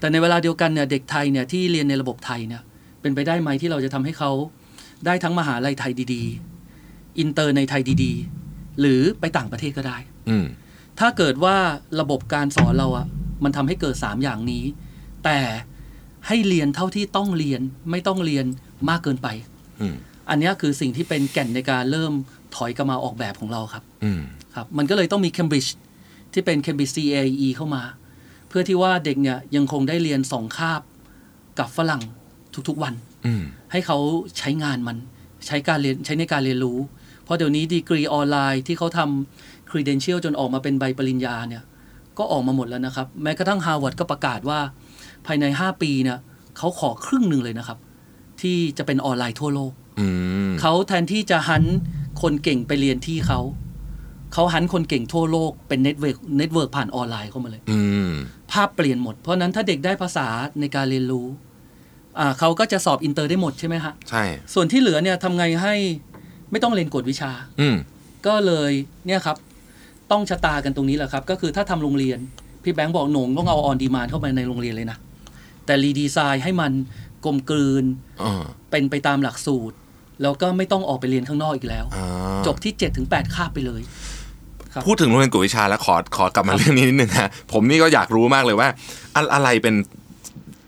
[0.00, 2.62] แต่ในเวลาเดียวกันเนี่ยเด็กไทยเนี่ยที่เรียนในระบบไทยเนี่ย
[3.00, 4.30] เป็นไปได้ไหมที่เราจะทำให้เขา
[5.06, 10.46] ได้ทั้งมหาลัยไทยดีๆ อินเตอร์ในไทยดีๆ หรือไปต่างประเทศก็ได้ อืม
[10.98, 11.56] ถ้าเกิดว่า
[12.00, 13.06] ระบบการสอนเราอะ
[13.44, 14.64] มันทำให้เกิด3อย่างนี้
[15.24, 15.38] แต่
[16.26, 18.46] ให้เรียนเท่าที่ต้องเรียนไม่ต้องเรียน
[18.88, 19.28] มากเกินไป
[19.80, 19.94] อืม
[20.28, 22.12] อันเนี้ยคือสิ่งที่เป็นแก่นในการเริ่ม
[22.56, 24.20] ถอยกลับมาออกแบบของเราครับอืม
[24.54, 25.70] ครับ มันก็เลยต้องมี Cambridge
[26.32, 27.82] ที่เป็น Cambridge CAE เข้ามา
[28.50, 30.80] เพื่อที่ว่าเด็กเนี่ยยังคงได้เรียนสองคาบ
[31.58, 32.02] กับฝรั่ง
[32.68, 32.94] ทุกๆวัน
[33.26, 33.98] อืมให้เขา
[34.38, 34.96] ใช้งานมัน
[35.46, 36.78] ใช้การเรียนใช้ในการเรียนรู้
[37.24, 41.62] เพราะเดี๋ยวนี้ดีกรีออนไลน์ที่เขาทำ credential จนออกมาเป็นใบปริญญาเนี่ย
[42.18, 44.58] ก็ออกมาหมดแล้วนะครับ แม้กระทั่งฮาร์วาร์ดก็ประกาศว่า
[45.26, 46.18] ภายใน 5 ปีเนี่ย
[46.58, 47.78] เขาขอครึ่งหนึ่งเลยนะครับ
[48.40, 50.06] ที่จะเป็นออนไลน์ทั่วโลกอื
[50.48, 51.62] มเขาแทนที่จะ hunt
[52.22, 53.40] คนเก่งไปเรียนที่เขา
[54.32, 58.10] เขา hunt คนเก่งทั่วโลกเป็น network network ผ่านออนไลน์เข้ามาเลยอืม
[58.52, 60.26] ภาพเปลี่ยนหมด เพราะฉะนั้นถ้าเด็กได้ภาษา
[60.60, 61.26] ในการเรียนรู้
[62.18, 65.74] อ่าเขาก็จะสอบอินเตอร์ได้หมดใช่ไหมฮะใช่ ส่วนที่เหลือเนี่ยทำไงให้
[66.50, 67.76] ไม่ต้องเรียนกวดวิชา อืม
[68.26, 68.72] ก็เลย
[69.06, 69.36] เนี่ยครับ
[70.10, 72.18] ต้องชะตากันตรงนี้แหละครับ ก็คือถ้าทำโรงเรียน
[72.62, 74.98] พี่แบงค์บอกโหน่งต้องเอา OnDemand เข้าไปในโรงเรียนเลยนะ
[75.66, 76.72] แต่ redesign ให้มัน
[77.24, 77.84] กลมกลืน
[78.22, 79.76] อ่าเป็นไปตามหลักสูตร
[80.22, 82.06] แล้วก็ไม่ต้องออกไปเรียนข้างนอกอีกแล้วอ่า
[82.46, 84.09] จบที่7จ็ถึงแคาบไปเลยครับ
[84.86, 88.68] พูดถึงโรงเรียนกวดวิชาแล้วขอขอกลับมาเรื่องนี้นิดนึงนะผมนี่ก็อยากรู้มากเลยว่า
[89.16, 89.74] อะอะไรเป็น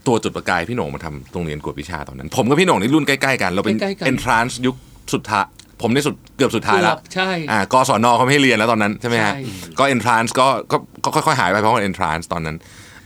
[0.07, 4.77] ตัวจุดประกายพี่โหน่งมาทำโรงเรียนกวดวิชาตอนนั้น ผมกับพี่โหน่งนี่รุ่นใกล้ๆกัน เราเป็นใกล้ๆกัน entrance ยุค
[5.15, 5.47] สุดท้าย
[5.83, 9.43] ผมในสุดเกือบสุดท้ายแล้วใช่อ่ากศนเขาไม่ให้เรียนแล้วตอนนั้นใช่ไหมฮะใช่
[9.79, 12.57] ก็ entrance ก็ก็ก็ค่อยๆหายไปเพราะว่า entrance ตอนนั้น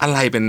[0.02, 0.44] อะไรเป็น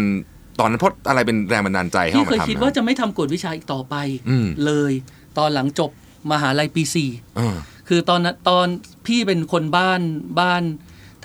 [0.60, 3.96] ตอนนั้นเพราะอะไรเป็นแรงบันดาลใจให้พี่เราเคมายทำคิดนะว่าจะไม่ทำกฎวิชาอีกต่อไป
[4.30, 4.94] อืมเลย
[5.38, 5.92] ตอนหลังจบ
[6.32, 7.56] มหาลัยปีสี่เออ
[7.88, 8.68] คือตอนนั้นตอน
[9.08, 10.02] พี่เป็นคนบ้าน
[10.40, 10.64] บ้าน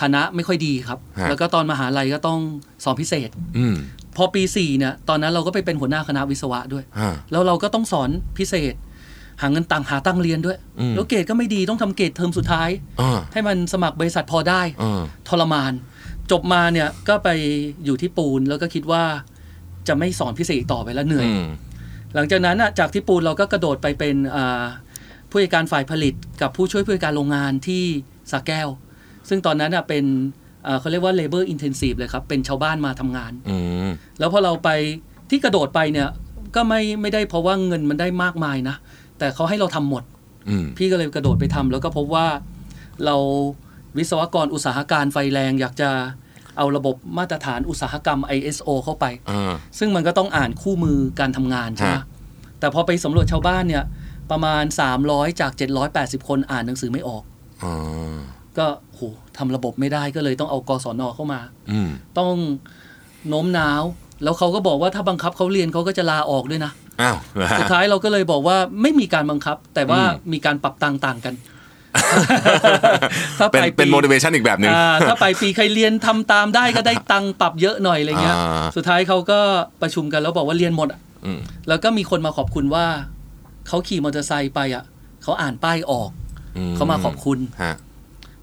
[0.01, 2.41] ฐานะไม่ค่อยดีครับ ฮะ แล้วก็ตอนมหาลัยก็ต้อง
[2.85, 3.75] สอบพิเศษ อืม
[4.17, 8.75] พอปีสี่เนี่ยตอนนั้นเราก็ไปเป็นหัวหน้าคณะวิศวะด้วย ฮะ แล้วเราก็ต้องสอนพิเศษ
[9.41, 15.73] หาเงินต่างหาตั้งเรียนด้วย อืม แล้วเกรดก็ไม่ดีต้องทำเกรดเทอมสุดท้ายเออให้มันสมัครบริษัทพอได้เออทรมาน
[16.31, 17.29] จบมาเนี่ยก็ไป
[17.85, 19.03] อยู่ที่ปูนแล้วก็คิดว่า
[19.89, 21.47] จะไม่สอนพิเศษอีกต่อไปแล้วเหนื่อย อืม
[22.15, 24.65] หลังจากนั้นน่ะจากที่ปูนเราก็กระโดดไปเป็นอ่า
[25.33, 27.85] ผู้จัดการฝ่ายผลิตกับผู้ช่วยผู้จัดการโรงงานที่
[28.31, 28.69] สระแก้ว
[29.29, 30.05] ซึ่งตอนนั้นน่ะเป็น
[30.67, 34.71] อ่าเขาเรียกว่า labor intensive เลยครับ เป็นชาวบ้านมาทำงานอืมแล้วพอเราไป
[35.31, 36.09] ที่กระโดดไปเนี่ย
[36.55, 38.77] ก็ไม่ไม่ได้เพราะว่าเงินมันได้มากมายนะ
[39.19, 40.05] แต่เขาให้เราทำหมด
[40.49, 42.27] อืมพี่ก็เลยกระโดดไปทำแล้วก็พบว่า
[43.05, 43.17] เรา
[43.99, 45.91] วิศวกรอุตสาหการไฟแรง อยากจะ
[46.57, 52.07] เอาระบบมาตรฐานอุตสาหกรรม ISO เข้าไปเออซึ่งมันก็ต้องอ่านคู่มือการทำงานใช่ไหมฮะ
[52.61, 53.85] แต่พอไปสำรวจชาวบ้านเนี่ย
[54.33, 54.65] ประมาณ
[55.03, 55.53] 300 จาก
[55.91, 57.23] 780 คนอ่านหนังสือไม่ออก
[57.65, 57.73] อ๋อ
[58.59, 59.01] ก็โห
[59.37, 61.41] ทำระบบไม่ได้ก็เลยต้องเอากศนเข้ามา
[61.71, 62.33] อืมต้อง
[63.29, 63.83] โน้มน้าว
[64.23, 71.35] แล้วเขาก็บอกว่าถ้าบังคับเขาเรียนเขาก็จะลาออกด้วยนะอ้าวเหรอฮะสุดท้ายเราก็เลยบอกว่าไม่มีการบังคับ แต่ว่าอืมมีการปรับตังค์ต่างกัน
[73.39, 79.41] ถ้าเป็นไปเป็น motivation อีกแบบหนึ่งอ่าถ้าไปปีใครเรียนทำตามได้ก็ได้ตังค์ปรับเยอะหน่อยอะไรเงี้ยอ่าสุดท้ายเขาก็
[79.83, 82.85] ประชุมกันแล้วบอกว่าเรียนหมดอะอืมแล้วก็มีคนมาขอบคุณว่า
[83.69, 84.85] เขาขี่มอเตอร์ไซค์ไปอะ
[85.23, 86.11] เขาอ่านป้ายออก
[86.75, 87.75] เขามาขอบคุณฮะ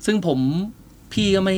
[0.06, 0.40] ซึ่งผม
[1.14, 1.58] พี่ก็ไม่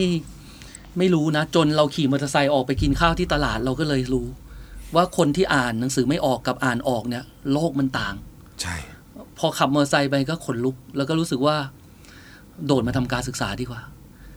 [0.97, 4.27] ไม่รู้นะ จนเราขี่มอเตอร์ไซค์ออกไปกินข้าวที่ตลาดเราก็เลยรู้
[4.95, 8.15] ว่าคนที่อ่านหนังสือไม่ออกกับอ่านออกเนี่ย โลกมันต่าง
[8.61, 8.75] ใช่
[9.39, 11.55] พอขับมอเตอร์ไซค์ไปก็ขนลุก แล้วก็รู้สึกว่า
[12.65, 13.81] โดดมาทำการศึกษาดีกว่า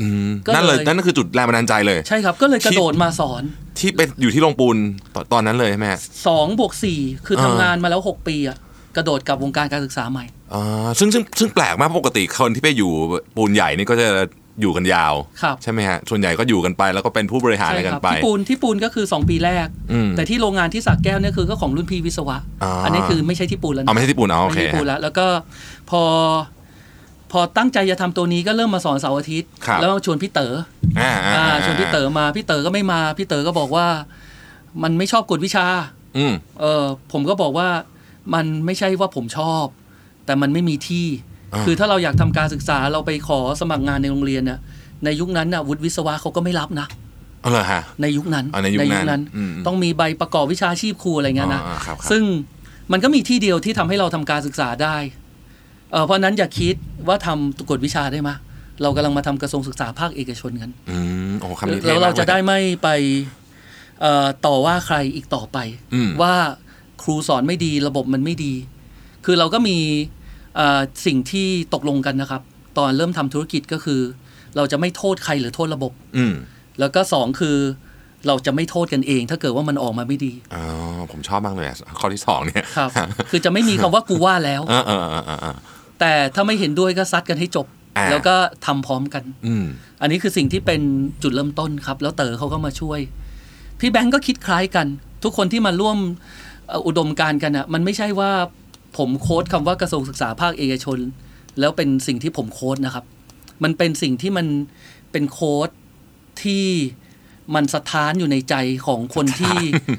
[0.00, 3.42] อืมก็เลยนั่นเลยนั่นก็คือจุดแรงบันดาลใจเลย ใช่ครับ ก็เลยกระโดดมาสอน
[3.78, 4.76] ที่เป็นอยู่ที่โรงปูน
[5.14, 8.56] ตอนตอนนั้นเลยใช่ไหมฮะสองบวกสี่คือทำอ่างงานมาแล้วหกปีอะ
[8.96, 12.90] กระโดดกับวงการการศึกษาใหม่อ่าซึ่งซึ่งซึ่งแปลกมากปกติคนที่ไปอยู่
[13.36, 14.08] ปูนใหญ่นี่ก็จะ
[14.60, 25.26] อยู่กันยาวครับใช่ไหมฮะส่วนใหญ่ก็อยู่กันไปแล้วก็เป็นผู้บริหารอะไรใช่กัคนรับไปที่ปูนที่ปูนก็คือ 2 ปีแรกอืมแต่ที่โรงงานที่สักแก้วเนี่ยคือก็ของรุ่นพี่วิศวะอ่าอันนี้คือไม่ใช่ที่ปูนแล้วนะเอาไม่ใช่ที่ปูนเอาโอไม่เคใช่ปูนฮะแล้วแล้วก็
[25.90, 26.02] พอ
[27.32, 30.54] พอตั้งใจจะทำตัวนี้ก็เริ่มมาสอนเสาร์อาทิตย์ครับแล้วชวนพี่เต๋อ
[31.00, 33.86] อ่าอ่าอ่าอ่าชวนพี่เต๋อมาพี่เต๋อก็ไม่มา พี่เต๋อก็บอกว่า
[34.82, 35.66] มันไม่ชอบกฎวิชา
[36.18, 37.68] อืมเออผมก็บอกว่า
[38.34, 39.64] มันไม่ใช่ว่าผมชอบ
[40.26, 41.06] แต่มันไม่มีที่
[41.54, 44.58] อ่าคือถ้าเราอยากทำการศึกษาเราไปขอสมัครงานในโรงเรียนเนี่ย
[45.04, 46.86] ในยุคนั้นน่ะวุฒิวิศวะเขาก็ไม่รับนะ
[47.40, 52.22] เอาเลยฮะในยุคนั้นอ่าในยุคนั้นอืมต้องมีใบประกอบวิชาชีพครูอะไรเงี้ยนะอ่าครับครับซึ่ง
[52.92, 54.96] มันก็มีที่เดียวที่ทำให้เราทำการศึกษาได้
[55.92, 56.74] เออเพราะฉะนั้นอย่าคิด
[57.08, 58.36] ว่าทำกฎวิชาได้ไหมย
[58.82, 60.98] เรากำลังมาทำกระทรวงศึกษาภาคเอกชนกันอื
[61.30, 62.88] มโอ้คำนี้ท่แล้วเรามกลยจะได้ไม่ไป
[64.00, 65.58] เอ่อต่อว่าใครอีกต่อไป
[65.94, 66.34] อืมว่า
[67.04, 68.52] ครูสอนไม่ดี ระบบมันไม่ดี
[69.24, 69.78] คือเราก็มี
[70.56, 72.42] เอ่อสิ่งที่ตกลงกันนะครับ
[72.78, 74.00] ตอนเริ่มทำธุรกิจก็คือ
[74.56, 76.34] เราจะไม่โทษใครหรือโทษระบบ อืม
[76.80, 77.56] แล้วก็สองคือ
[78.26, 80.62] เราจะไม่โทษกันเอง ถ้าเกิดว่ามันออกมาไม่ดีอ๋อ
[81.10, 82.90] ผมชอบมากเลยอะข้อที่สองเนี่ยครับ
[83.30, 85.56] คือจะไม่มีคำว่ากูว่าแล้วเออเออเออเออเออ
[86.00, 88.34] แต่ถ้าไม่เห็นด้วยก็ซัดกันให้จบอ่าแล้วก็
[88.66, 89.64] ทำพร้อมกันอืม
[90.00, 90.80] อันนี้คือสิ่งที่เป็น
[91.22, 93.00] จุดเริ่มต้นครับ แล้วเต๋อเขาก็มาช่วย
[93.80, 94.86] พี่แบงก์ก็คิดคล้ายกัน
[95.24, 98.30] ทุกคนที่มาร่วมเอ่ออุดมการณ์กันอะมันไม่ใช่ว่า
[98.96, 100.98] ผมโค้ดคำว่ากระทรวงศึกษาภาคเอกชน
[101.60, 103.04] แล้วเป็นสิ่งที่ผมโค้ดนะครับ
[103.64, 104.46] มันเป็นสิ่งที่มัน
[105.12, 105.68] เป็นโค้ด
[106.42, 106.66] ที่
[107.54, 108.54] มันสะท้านอยู่ในใจ
[108.86, 109.56] ของคนที่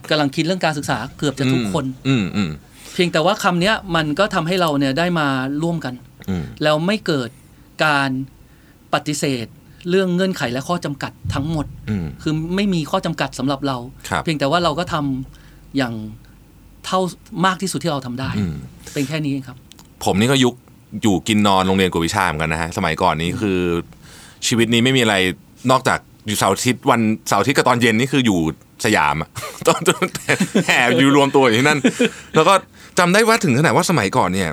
[0.10, 2.50] กำลังคิดเรื่องการศึกษาเกือบจะทุกคน อืมอืม
[2.94, 5.28] เพียงแต่ว่าคำเนี้ยมันก็ทำให้เราเนี่ยได้มา
[5.64, 5.94] ร่วมกัน
[6.30, 7.30] อืมแล้วไม่เกิด
[7.86, 8.10] การ
[8.94, 9.46] ปฏิเสธ
[9.90, 13.78] เรื่องเงื่อนไขและข้อจำกัดทั้งหมดอืมคือไม่มีข้อจำกัดสำหรับเรา
[14.10, 15.94] ครับเพียงแต่ว่าเราก็ทำอย่าง
[16.86, 17.00] เท่า
[17.46, 18.56] มากที่สุดที่เราทำได้อืม
[18.94, 19.58] เป็นแค่นี้เองครับ
[20.06, 20.54] ผมนี่ก็ยุค
[21.04, 23.60] อยู่กินนอนโรงเรียนกวดวิชาเหมือนกันนะฮะสมัยก่อนนี้คือ
[24.48, 25.16] ชีวิตนี้ไม่มีอะไร
[25.72, 28.40] นอกจากอยู่เสาร์อาทิตย์วันเสาร์อาทิตย์กับตอนเย็นนี่คืออยู่
[28.86, 29.30] สยามอะ
[29.68, 30.06] ตอนตอน
[30.68, 31.80] แห่อยู่รวมตัวอยู่ที่นั่น
[32.36, 32.54] แล้วก็
[33.00, 34.50] จำได้ว่าถึงขนาดว่าสมัยก่อนเนี่ย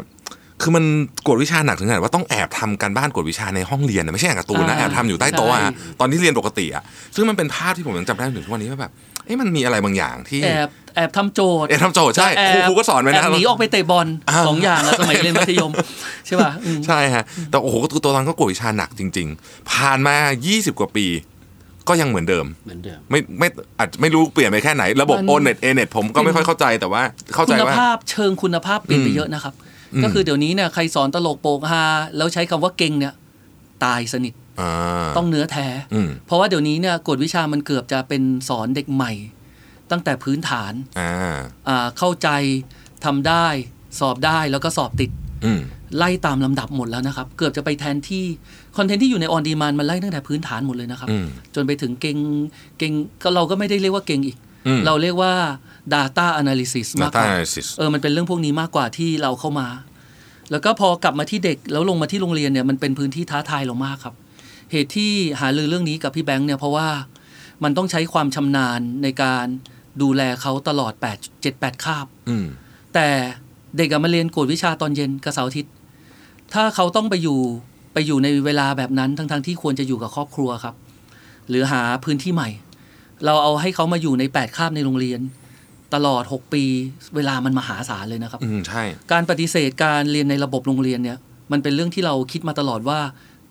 [0.63, 0.85] คือมัน
[1.27, 6.83] กวดวิชาหนักถึงขนาดว่าต้องแอบทำการบ้านกวดวิชาในห้องเรียนนะไม่ใช่อ่านการ์ตูนนะอ่าแอบทำอยู่ใต้โต๊ะอะใช่ตอนที่เรียนปกติอะ
[7.15, 8.93] ซึ่งมันเป็นภาพที่ผมยังจำได้ถึงทุกวันนี้ว่าแบบ
[9.27, 15.73] เอ้มันมีอะไรบางอย่างที่แอบแอบทำโจทย์แอบทำโจทย์ใช่แอบครูครูก็สอนไว้นะแอบหนีออกไปเตะบอลอ่าสองอย่างอะสมัยเรียนมัธยม
[16.27, 20.17] ใช่ป่ะอืมใช่ฮะแต่โอ้โหตัวตอนนั้นก็กวดวิชาหนักจริง ๆ ผ่านมา
[20.49, 21.07] 20 กว่าปี
[21.89, 27.03] ก็ยังเหมือนเดิมเหมือนเดิมไม่ไม่อาจจะไม่รู้เปลี่ยนไปแค่ไหน ระบบมันโอเน็ตเอเน็ตผมก็ไม่ค่อยเข้าใจแต่ว่า
[27.35, 29.55] เข้าใจคุณว่าภาพเชิงคุณภาพเปลี่ยนไปอืมเยอะนะครับ
[29.95, 31.85] อืมก็คือเดี๋ยวนี้เนี่ยใครสอนตลกโปกฮา
[32.17, 33.15] แล้วใช้คำว่าเก่งเนี่ย
[33.85, 34.42] ตายสนิทอ่า
[35.17, 39.13] ต้องเนื้อแท้อืมเพราะว่าเดี๋ยวนี้เนี่ยกฎวิชามันเกือบจะเป็นสอนเด็กใหม่
[39.91, 41.39] ตั้งแต่พื้นฐานอ่า
[41.69, 42.29] อ่าเข้าใจ
[43.05, 43.47] ทำได้
[44.01, 45.11] สอบได้แล้วก็สอบติด
[45.45, 45.61] อืม
[45.99, 48.25] ไล่ตามลำดับหมดแล้วนะครับ เกือบจะไปแทนที่
[48.77, 52.19] คอนเทนต์ที่อยู่ในออนดีมานมันไล่ตั้งแต่พื้นฐานหมดเลยนะครับอืมจนไปถึงเก่ง
[52.79, 54.37] เก่งก็เราก็ไม่ได้เรียกว่าเก่งอีก
[54.67, 55.33] อืมเราเรียกว่า
[55.95, 59.69] Data Analysis มาก data กว่า analysis เออมันเป็นเรื่องพวกนี้มากกว่าที่เราเข้ามา
[60.51, 64.15] แล้วก็พอกลับมาที่เด็กแล้วลงมาที่โรงเรียนเนี่ยมันเป็นพื้นที่ท้าทายเรามากครับ
[64.73, 66.89] เหตุที่หาลือเรื่องนี้กับพี่แบงค์เนี่ยเพราะว่า
[67.65, 69.47] มันต้องใช้ความชำนาญในการ
[70.03, 72.47] ดูแลเขาตลอด8 7 8คาบอืม
[72.95, 73.09] แต่
[73.77, 75.73] เด็กอะมาเรียนกวดวิชาตอนเย็นกับเสาร์อาทิตย์
[76.55, 77.39] ถ้าเขาต้องไปอยู่
[77.95, 80.75] ไปอยู่ในเวลาแบบนั้นทั้งๆที่ควรจะอยู่กับครอบครัวครับ
[81.49, 82.49] หรือหาพื้นที่ใหม่
[83.25, 85.21] เราเอาให้เขามาอยู่ในแปดคาบในโรงเรียน
[85.95, 86.65] ตลอด 6 ปี
[87.15, 88.83] เวลามันมหาศาลเลยนะครับ อืมใช่
[89.13, 91.19] การปฏิเสธการเรียนในระบบโรงเรียนเนี่ย
[91.53, 93.01] มันเป็นเรื่องที่เราคิดมาตลอดว่า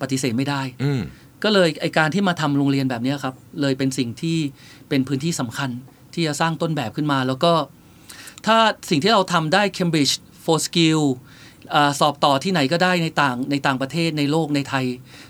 [0.01, 1.01] ปฏิเสธไม่ได้อืม
[1.43, 4.37] ก็เลยไอการที่มาทำโรงเรียนแบบเนี้ยครับ เลยเป็นสิ่งที่
[4.89, 5.69] เป็นพื้นที่สำคัญ
[6.13, 7.53] ที่จะสร้างต้นแบบขึ้นมา แล้วก็
[8.45, 8.57] ถ้า
[8.89, 11.01] สิ่งที่เราทำได้ Cambridge for Skill
[11.73, 14.85] อาสอบต่อที่ไหนก็ได้ในต่างในต่างประเทศในโลกในไทย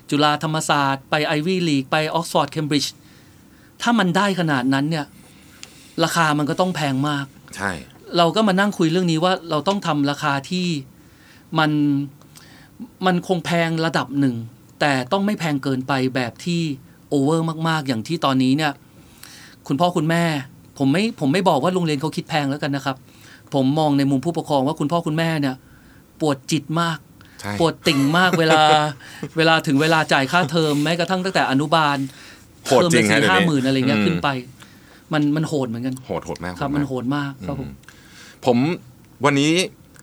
[0.10, 2.90] จุฬาธรรมศาสตร์ไป Ivy League ไป Oxford Cambridge
[3.82, 5.06] ถ้ามันได้ขนาดนั้นเนี่ย
[6.04, 7.72] ราคามันก็ต้องแพงมาก ใช่
[8.18, 10.68] เราก็มานั่งคุยเรื่องนี้ว่าเราต้องทำราคาที่
[11.60, 11.72] มัน
[13.06, 14.36] มันคงแพงระดับหนึ่ง
[14.82, 16.62] แต่ต้องไม่แพงเกินไปแบบที่
[17.10, 18.72] โอเวอร์มากๆ อย่างที่ตอนนี้เนี่ย
[19.68, 20.24] คุณพ่อคุณแม่
[20.78, 22.96] ผมไม่ผมไม่บอกว่าโรงเรียนเขาคิดแพงแล้วกันนะครับ
[23.54, 25.56] ผมมองในมุมผู้ปกครองว่าคุณพ่อคุณแม่เนี่ย
[26.22, 26.98] ปวดจิตมาก
[27.42, 28.62] ใช่ปวดติ่งมากเวลา
[29.38, 31.98] เวลาถึงเวลาจ่ายค่าเทอมแม้กระทั่งตั้งแต่อนุบาล
[32.66, 34.30] โหดจริงเทอมละฮะสี่เดี๋ยวห้านี้หมื่นอะไรเงี้ยอืมขึ้นไป
[35.14, 37.70] มันมันโหดเหมือนกันโหดโหดมากครับโหดมันมากโหดมากครับผม
[38.46, 38.58] ผม
[39.26, 39.52] วันนี้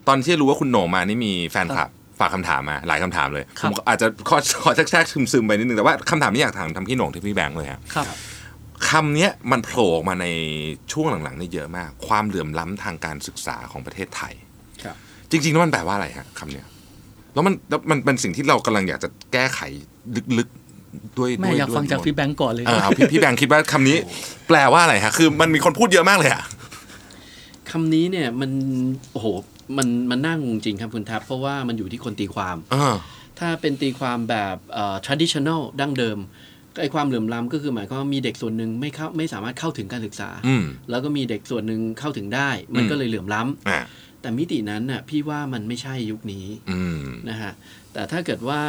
[0.08, 1.88] ตอนที่รู้ว่าคุณโหน่งมานี่มีแฟนคลับ
[2.20, 8.07] ฝากคำถามมาหลายคำถามเลยคผรับมอาจจะขอขอแทรกๆซึมๆไปนิดนึงแต่ว่าคำถามนี้อยากถามทำพี่โหน่งที่พี่แบงค์เลยครับครับ
[8.90, 10.26] คำเนี้ยมันโผล่ออกมาใน
[10.92, 14.33] ช่วงหลังๆนี่เยอะมาก ความเหลื่อมล้ำทางการศึกษาของประเทศไทย
[14.83, 14.96] ครับ
[15.31, 16.66] จริงๆแล้วมันแปลว่าอะไรฮะคำเนี้ย
[17.35, 19.61] แล้วมันแล้วมันเป็นสิ่งที่เรากำลังอยากจะแก้ไข
[20.38, 23.96] ลึกๆด้วยแม่ด้วยอยากฟังจากด้วยพี่แบงก์ก่อนเลยเออเอาพี่พี่แบงค์คิดว่าคำนี้
[24.48, 26.42] แปลว่าอะไรฮะคือมันมีคนพูดเยอะมากเลยอะ
[27.70, 28.50] คำนี้เนี่ยมัน
[29.12, 29.26] โอ้โห
[29.76, 32.96] มันมันน่างงจริงครับคุณทัพเพราะว่ามันอยู่ที่คนตีความเออ
[33.38, 36.18] ถ้าเป็นตีความแบบเอ่อ traditional ดั้งเดิม
[36.81, 43.81] ไอ้ความเหลื่อมล้ำก็คือหมายความว่ามีเด็กส่วนหนึ่งไม่เข้าไม่สามารถเข้าถึงการศึกษาอืมแล้วก็มีเด็กส่วนหนึ่งเข้าถึงได้ มันอืมก็เลยเหลื่อมล้ำอ่า
[44.20, 47.52] แต่มิตินั้นน่ะพี่ว่ามันไม่ใช่ยุคนี้อืมนะฮะ
[47.92, 48.61] แต่ถ้าเกิดว่า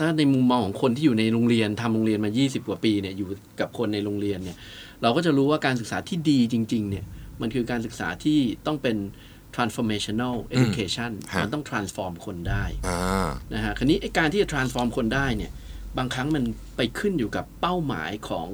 [0.00, 3.28] ถ้าในมุมมองของคนที่อยู่ในโรงเรียนทำโรงเรียนมา 20 กว่าปีเนี่ยอยู่
[3.60, 4.56] กับคนในโรงเรียนเนี่ย
[5.02, 7.04] เราก็จะรู้ว่าการศึกษาที่ดีจริง ๆ เนี่ย
[7.40, 8.96] มันคือการศึกษาที่ต้องเป็น
[9.56, 15.52] transformational education ฮะมันต้อง transform คนได้อ่านะฮะ คราวนี้ไอ้การที่จะ transform คนได้เนี่ย
[15.98, 16.44] บางครั้งมัน
[16.76, 18.48] ไปขึ้นอยู่กับเป้าหมายของ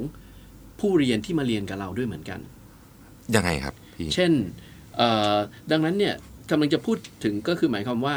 [0.81, 2.41] ผู้เรียนที่มาเรียนกับเราด้วยเหมือนกัน
[3.35, 4.33] ยังไงครับพี่ เช่น
[4.97, 5.37] เอ่อ
[5.71, 6.15] ดังนั้นเนี่ย
[6.51, 8.17] กำลังจะพูดถึงก็คือหมายความว่า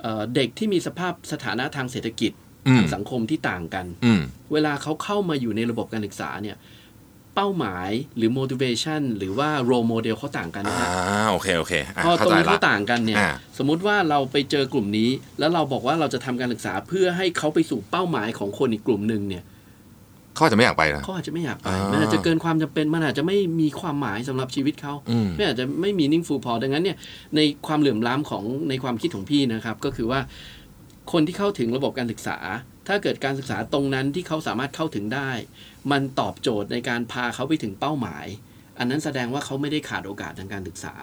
[0.00, 2.32] เอ่อเด็กที่มีสภาพสถานะทางเศรษฐกิจ
[2.68, 4.20] อืมทางสังคมที่ต่างกันอืม
[4.52, 6.56] เวลาเขาเข้ามาอยู่ในระบบการศึกษาเนี่ย
[7.34, 19.44] เป้าหมายหรือ motivation หรือว่า role model เขาต่างกันนะอ่าฮะโอเคโอเคอะพอเข้าตรงใจนี้ละเขาต่างกันเนี่ยอ่าสมมุติว่าเราไปเจอกลุ่มนี้ แล้วเราบอกว่าเราจะทำการศึกษาเพื่อให้เขาไปสู่เป้าหมายของคนอีกกลุ่มหนึ่งเนี่ย
[20.34, 26.96] เขาอาจจะไม่อยากไปนะเขาอาจจะไม่อยากไปอ่ามัมันอาจจะเกินความจำเป็นมันอาจจะไม่มีความหมายสำหรับชีวิตเขาอืมไม่อาจจะไม่มีนิ่งฟูพอดังนั้นเนี่ย
[27.36, 30.20] ในความเหลื่อมล้ำของในความคิดของพี่นะครับ ก็คือว่า
[31.12, 32.38] คนที่เข้าถึงระบบการศึกษา
[32.88, 35.30] ถ้าเกิดการศึกษาตรงนั้นที่เขาสามารถเข้าถึงได้
[35.90, 38.26] มันตอบโจทย์ในการพาเขาไปถึงเป้าหมาย
[38.78, 40.94] อันนั้นแสดงว่าเขาไม่ได้ขาดโอกาสทางการศึกษา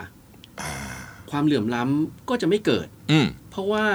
[1.31, 3.85] ความเหลื่อมล้ำก็จะไม่เกิด อืมเพราะว่า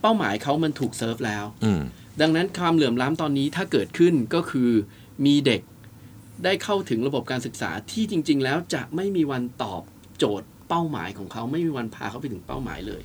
[0.00, 1.80] เป้าหมายเขามันถูกเซิร์ฟแล้ว อืม
[2.20, 4.70] ดังนั้นความเหลื่อมล้ำตอนนี้ถ้าเกิดขึ้นก็คือ
[5.26, 5.62] มีเด็ก
[6.44, 9.82] ได้เข้าถึงระบบการศึกษาที่จริง ๆ แล้วจะไม่มีวันตอบ
[10.18, 13.02] โจทย์เป้าหมายของเขาไม่มีวันพาเขาไปถึงเป้าหมายเลย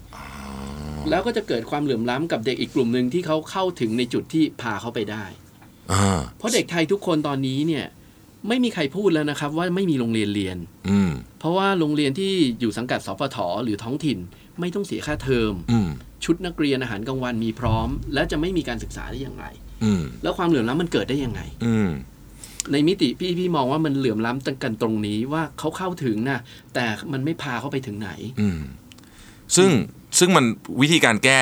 [1.10, 5.49] แล้วก็จะเกิดความเหลื่อมล้ำกับเด็กอีกกลุ่มหนึ่งที่เขาเข้าถึงในจุดที่พาเขาไปได้อ่า
[6.38, 7.86] เพราะเด็กไทยทุกคนตอนนี้เนี่ย
[8.48, 10.58] ไม่มีใครพูดแล้วนะครับ ว่าไม่มีโรงเรียนเรียน
[10.90, 14.18] อืมเพราะว่าโรงเรียนที่อยู่สังกัดสพทหรือท้องถิ่น
[14.60, 15.90] ไม่ต้องเสียค่าเทอมอืม
[16.26, 19.46] ชุดนักเรียนอาหารกลางวันมีพร้อม และจะไม่มีการศึกษาได้อย่างไร
[19.84, 21.90] อืมแล้วความเหลื่อมล้ำมันเกิดได้ยังไงอืม
[22.72, 26.40] ในมิติพี่พี่มองว่ามันเหลื่อมล้ำกันตรงนี้ว่าเขาเข้าถึงนะ
[26.74, 28.60] แต่มันไม่พาเขาไปถึงไหนอืม
[29.56, 29.70] ซึ่ง
[30.20, 30.46] ซึ่งมัน
[30.82, 31.42] วิธีการแก้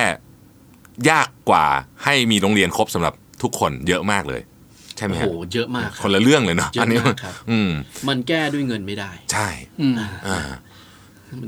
[1.09, 1.65] ยากกว่า
[2.03, 4.41] ให้มีโรงเรียนครบสำหรับ ทุกคนเยอะมากเลย
[4.97, 7.69] ใช่ไหมโอ้ฮะโหเยอะมากคครับนละเรื่องเลยเนาะเยอะอันนี้มากครับอืม
[8.07, 9.47] มันแก้ด้วยเงินไม่ได้ ใช่
[9.81, 9.93] อืม
[10.27, 10.39] อ่า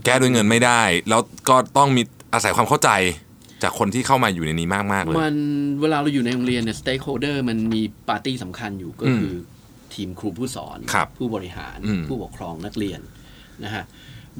[0.06, 2.02] แก้ด้วยเงินไม่ได้ แล้วก็ต้องมี
[2.34, 2.90] อาศัยความเข้าใจ
[3.64, 5.36] จากคนที่เข้ามาอยู่ในนี้มากๆเลยมัน
[5.82, 13.00] เวลาเราอยู่ในโรงเรียนเนี่ย stakeholder มันมีปาร์ตี้สำคัญอยู่ก็คืออทีมครูผู้สอนครับผู้บริหารอืมผู้ปกครองนักเรียน
[13.64, 13.84] นะฮะ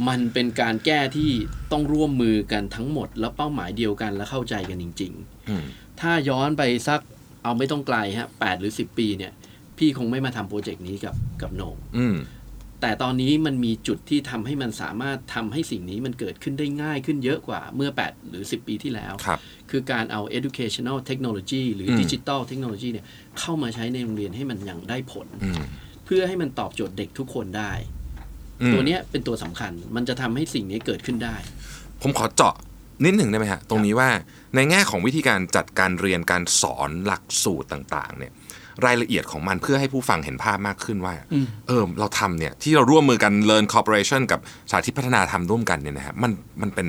[0.08, 1.32] มันเป็นการแก้ที่
[1.72, 5.64] ต้องร่วมมือกันทั้งหมด แล้วเป้าหมายเดียวกันและเข้าใจกันจริงๆอืม
[6.00, 7.00] ถ้าย้อนไปสัก
[7.44, 9.32] เอาไม่ต้องไกลฮะแปดหรือสิบปีเนี่ย
[9.78, 12.18] พี่คงไม่มาทำโปรเจกต์นี้กับกับโหนงอืม
[12.82, 23.06] แต่ตอนนี้มันมีจุดที่ทำให้มันสามารถทำให้สิ่งนี้มันเกิดขึ้นได้ง่ายขึ้นเยอะกว่าเมื่อ 8 หรือ 10 ปีที่แล้ว ครับ คือการเอา educational technology หรือม digital technology เนี่ย
[23.40, 25.66] เข้ามาใช้ในโรงเรียนให้มันยังได้ผล อืม
[26.06, 27.72] เพื่อให้มันตอบโจทย์เด็กทุกคนได้
[28.62, 31.36] อืมตัวเนี้ยเป็นตัวสำคัญมันจะทำให้สิ่งนี้เกิดขึ้นได้
[32.02, 32.56] ผมขอเจาะ
[33.06, 34.10] นิดหนึ่งได้ไหมฮะตรงนี้ว่า
[34.56, 38.34] ในแง่ของวิธีการจัดการเรียนการสอนหลักสูตรต่างๆ เนี่ย
[38.86, 44.40] รายละเอียดของมันเพื่อให้ผู้ฟังเห็นภาพมากขึ้นว่าอืมเออเราทำเนี่ยที่เราร่วมมือกัน Learn Corporation กับ
[44.72, 46.32] สาธิตพัฒนาทำร่วมกันเนี่ยนะฮะมัน
[46.62, 46.88] มันเป็น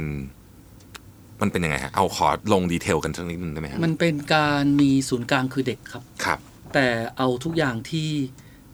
[1.42, 6.38] มันเป็นยังไงฮะเอาขอลงดีเทลกันสักนิดนึงได้ไหมฮะมันเป็นการมีศูนย์กลางคือเด็กครับครับ
[6.74, 6.86] แต่
[7.18, 8.08] เอาทุกอย่างที่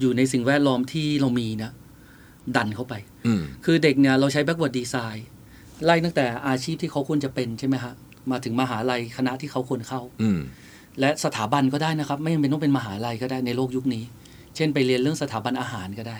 [0.01, 1.71] อยู่ในสิ่งแวดล้อมที่เรามีนะ
[2.57, 2.95] ดันเข้าไป
[3.27, 7.95] อืมคือเด็กเนี่ยเราใช้ backward design ไล่ตั้งแต่อาชีพที่เขาควรจะเป็นใช่ไหมฮะ
[8.31, 10.39] มาถึงมหาลัยคณะที่เขาควรเข้า อืม
[11.01, 14.05] และสถาบันก็ได้นะครับ ไม่จำเป็นต้องเป็นมหาลัยก็ได้ในโลกยุคนี้
[14.57, 16.19] เช่นไปเรียนเรื่องสถาบันอาหารก็ได้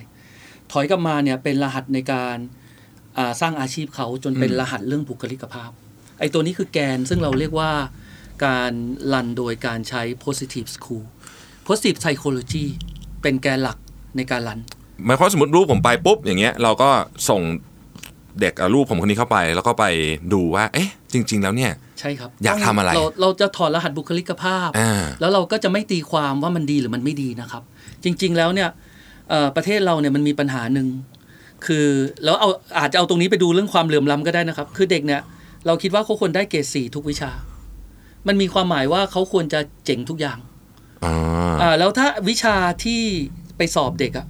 [0.73, 2.37] ถอยกลับมาเนี่ยเป็นรหัสในการ
[3.19, 5.71] อ่าสร้างอาชีพเขาจนเป็นอืมรหัสเรื่องบุคลิกภาพ
[6.19, 7.71] ไอ้ตัวนี้คือแกนซึ่งเราเรียกว่า
[8.47, 8.73] การ
[9.13, 11.05] รันโดยการใช้ positive school
[11.67, 12.67] positive psychology
[13.23, 13.79] เป็นแกนหลัก
[14.17, 14.61] ในการรัน
[15.05, 16.91] หมายความว่าสมมติรูปผมไปปุ๊บอย่างเงี้ยเราก็
[17.29, 17.41] ส่ง
[18.41, 19.85] เด็กเอารูปผมคนนี้เข้าไป แล้วก็ไป
[20.33, 27.63] ดูว่า เอ๊ะ จริง ๆ แล้วเนี่ย ใช่ครับ อยากทำอะไร เราเราจะถอดรหัสบุคลิกภาพอ่าแล้วเราก็จะไม่ตีความว่ามันดีหรือมันไม่ดีนะครับ
[28.05, 28.69] จริง ๆ แล้วเนี่ย
[29.31, 30.87] เอ่อประเทศเราเนี่ยมันมีปัญหาหนึ่ง
[31.67, 31.87] คือ
[32.25, 35.21] แล้วเอาอาจจะเอาตรงนี้ไปดูเรื่องความเหลื่อมล้ำก็ได้นะครับ คือเด็กเนี่ย
[35.67, 37.31] เราคิดว่าเขาควรได้เกรดสี่ทุกวิชา
[38.27, 40.39] มันมีความหมายว่าเขาควรจะเจ๋งทุกอย่าง
[41.05, 41.15] อ่า
[41.63, 43.03] อ่าแล้วถ้าวิชาที่
[43.57, 44.27] ไปสอบเด็กอะ่ะ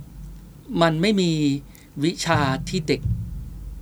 [0.83, 1.31] มันไม่มี
[2.05, 3.01] วิชาที่เด็ก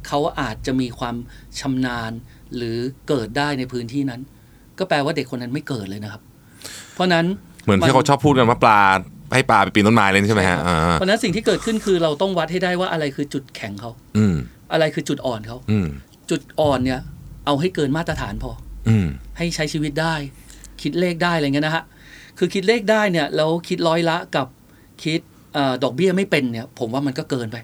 [0.07, 1.17] เขาอาจจะมีความ
[1.61, 2.13] ชำนาญ
[2.57, 2.77] หรือ
[3.09, 4.21] เกิดได้ในพื้นที่นั้น
[4.79, 6.23] ก็แปลว่าเด็กคนนั้นไม่เกิดเลยนะครับ
[6.95, 7.27] เพราะนั้น
[7.65, 8.81] เหมือนที่เขาชอบพูดกันว่าปลา
[9.35, 14.35] ให้ปลาไปปีนต้นไม้เลยใช่ไหมฮะอ่าเพราะฉะนั้นสิ่งที่เกิดขึ้นคือเราต้องวัดให้ได้ว่าอะไรคือจุดแข็งเขาอืม
[14.73, 15.89] อะไรคือจุดอ่อนเขาอืม
[16.31, 17.01] จุดอ่อนเนี่ย
[17.47, 18.51] เอาให้เกินมาตรฐานพอ
[18.89, 19.07] อืม
[19.39, 20.15] ให้ใช้ชีวิตได้
[20.83, 21.85] คิดเลขได้อะไรเงี้ยนะฮะ
[22.39, 24.47] คือคิดเลขได้เนี่ยแล้วคิดร้อยละกับ
[25.03, 25.21] คิด
[25.55, 27.57] เออดอกเบี้ยไม่เป็นเนี่ย ผมว่ามันก็เกินไป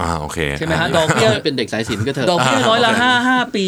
[0.00, 3.66] อ่าโอเคใช่ไหมฮะอ่าดอกเบี้ยเป็นเด็กสายสินก็เถอะดอกเบี้ยร้อยละโอเคห้าห้าปี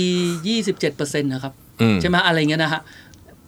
[0.49, 2.81] ยี่สิบเจ็ดเปอร์เซ็นต์นะครับอืมใช่ไหมอะไรเงี้ยนะฮะ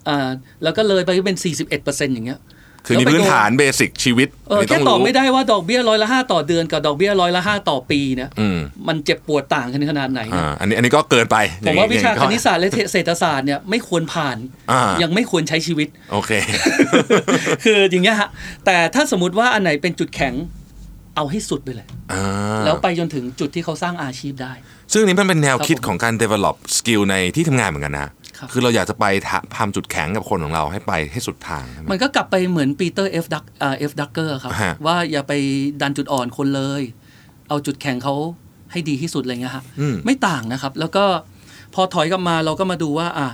[0.09, 0.29] อ่า
[0.63, 2.41] แล้วก็เลยไปเป็นสี่สิบเอ็ดเปอร์เซ็นต์อย่างเงี้ย
[2.87, 11.37] คือนี่พื้นฐานเบสิกชีวิตเออนี่แค่งตอบรู้ไม่ได้ว่าดอกเบี้ยร้อยละห้าต่อเดือนกับดอกเบี้ยร้อยละห้าต่อปีเนี่ยอืมมันเจ็บปวดต่างกันขนาดไหนอ่านะอันนี้อันนี้ก็เกินไป
[11.67, 14.37] ผมว่าวิชาอย่งคณิตศาสตร์และเศรษฐศาสตร์เนี่ยไม่ควรผ่าน
[14.73, 16.31] อ่ายังไม่ควรใช้ชีวิต โอเค
[17.65, 18.29] คืออย่างเงี้ยฮะ
[18.65, 20.35] แต่ถ้าสมมติว่าอันไหนเป็นจุดแข็ง
[21.19, 22.25] เอาให้สุดไปเลยอ่า
[22.65, 24.53] แล้วไปจนถึงจุดที่เขาสร้างอาชีพได้
[24.93, 33.27] ซึ่งนี่มันเป็นแนวคิดครับผมของการ develop skill ในที่ทำงานเหมือนกันนะครับคือเราอยากจะไปทะทำจุดแข็งกับคนของเราให้ไปให้สุดทางใช่ไหมมันก็กลับไปเหมือน Peter F.
[33.35, 33.45] Druck
[33.79, 33.93] F.
[34.01, 35.33] Drucker ครับฮะว่าอย่าไป
[35.83, 36.83] ดันจุดอ่อนคนเลย
[37.49, 38.15] เอาจุดแข็งเขา
[38.73, 41.05] ให้ดีที่สุดอะไรเงี้ยฮะอืมไม่ต่างนะครับ แล้วก็
[41.75, 43.29] พอถอยกลับมาเราก็มาดูว่าอะ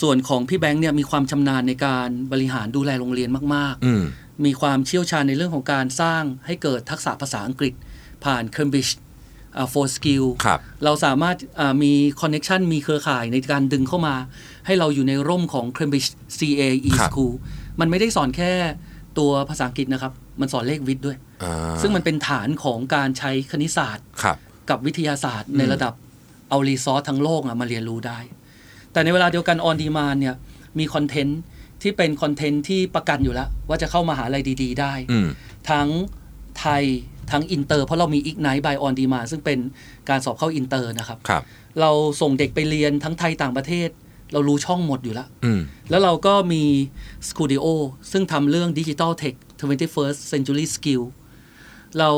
[0.00, 3.92] ส่วนของพี่แบงค์เนี่ยมีความชำนาญในการบริหารดูแลโรงเรียนมากๆอื
[4.44, 7.74] มมีความเชี่ยวชาญในเรื่องของการสร้างให้เกิดทักษะภาษาอังกฤษ
[8.24, 8.92] ผ่าน Cambridge
[9.56, 14.14] อ่า four skill ครับเราสามารถอ่ามี connection มีเครือข่ายในการดึงเข้ามา
[14.66, 17.34] ให้เราอยู่ในร่มของ Cambridge CAE ครับ School
[17.80, 18.52] มันไม่ได้สอนแค่
[19.18, 24.36] ตัวภาษาอังกฤษนะครับ มันสอนเลขวิทย์ด้วยอ่าซึ่งมันเป็นฐานของการใช้คณิตศาสตร์ครับ
[24.70, 25.94] กับวิทยาศาสตร์ในระดับ
[26.48, 28.18] เอา resource ทั้งโลกอะมาเรียนรู้ได้
[28.92, 30.34] แต่ในเวลาเดียวกัน OnDemand เนี่ย
[30.78, 31.40] มี content
[31.82, 35.28] ที่เป็น content ที่ประกันอยู่แล้ว ว่าจะเข้ามาหาอะไรดี ๆ ได้อืม
[35.70, 35.88] ทั้ง
[36.60, 36.84] ไทย
[37.30, 39.58] ทั้งอินเตอร์เพราะเรามี Ignite by OnDemand ซึ่งเป็น
[40.08, 41.42] การสอบเข้าอินเตอร์นะครับครับ
[41.80, 41.90] เรา
[42.20, 43.88] ส่งเด็กไปเรียนทั้งไทยต่างประเทศ
[44.32, 46.64] เรารู้ช่องหมดอยู่แล้วอืมแล้วเราก็มี
[47.28, 47.64] Studio
[48.12, 51.02] ซึ่งทำเรื่อง Digital Tech 21st Century Skill
[51.98, 52.10] เรา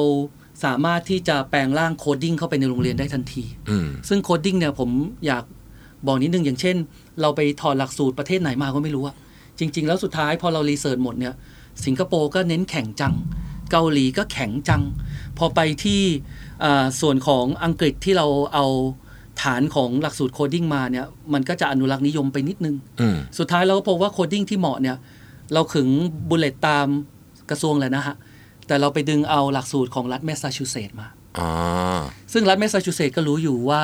[0.64, 4.90] สามารถที่จะแปลงร่าง coding เข้าไปในโรงเรียนได้ทันทีอืมซึ่ง coding เนี่ยผม
[5.27, 5.44] อยาก
[6.07, 6.77] บอกนิดนึงอย่างเช่น
[7.20, 9.14] เราไปถอดหลักสูตรประเทศไหนมาก็ไม่รู้อะ
[9.58, 11.34] จริง ๆ แล้วสุดท้ายพอเรา research หมดเนี่ย
[11.84, 13.14] สิงคโปร์ก็เน้นแข็งจัง
[13.70, 14.82] เกาหลีก็แข็งจัง
[15.38, 16.02] พอไปที่
[16.64, 18.66] อ่าส่วนของอังกฤษที่เราเอา
[19.42, 24.96] ฐานของหลักสูตร coding มาเนี่ยมันก็จะอนุรักษ์นิยมไปนิดนึงอืมสุดท้ายเราก็พบว่า coding ที่เหมาะเนี่ย
[25.54, 25.88] เราขึง
[26.30, 26.86] bullet ตาม
[27.50, 28.16] กระทรวงเลยนะฮะ
[28.66, 32.00] แต่เราไปดึงเอาหลักสูตรของรัฐแมสซาชูเซตส์มาอ่า
[32.32, 33.82] ซึ่งรัฐแมสซาชูเซตส์ก็รู้อยู่ว่า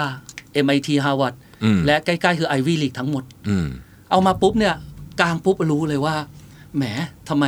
[0.65, 3.67] MIT Harvard อืมและใกล้ ๆ คือ Ivy League ทั้งหมดอืม
[4.11, 4.75] เอามาปุ๊บเนี่ย
[5.21, 6.17] กลางปุ๊บรู้เลยว่า
[6.77, 6.85] แหม
[7.29, 7.45] ทำไม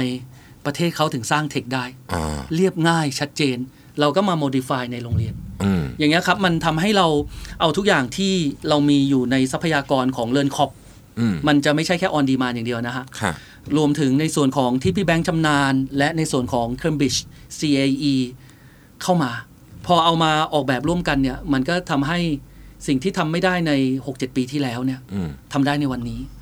[0.66, 3.58] ประเทศเขาถึงสร้างเทคได้อ่าเรียบง่ายชัดเจน
[4.00, 7.06] เราก็มา modify ในโรงเรียนอืมอย่างเงี้ยครับ มันทำให้เรา
[7.61, 8.32] เอาทุกอย่างที่
[8.68, 10.70] เรามีอยู่ในทรัพยากรของเลินคอป
[11.18, 13.32] อืมมันจะไม่ใช่แค่ on demand อย่างเดียวนะฮะค่ะ
[13.76, 17.18] รวมถึงในส่วนของที่พี่แบงค์ชำนาญ และในส่วนของ Cambridge
[17.59, 18.14] CAE
[19.03, 19.30] เข้ามา
[19.86, 22.18] พอเอามาออกแบบร่วมกันเนี่ย มันก็ทำให้
[22.86, 23.72] สิ่งที่ทำไม่ได้ใน
[24.07, 26.41] 6-7 ปีที่แล้วเนี่ยอืมทำได้ในวันนี้อ่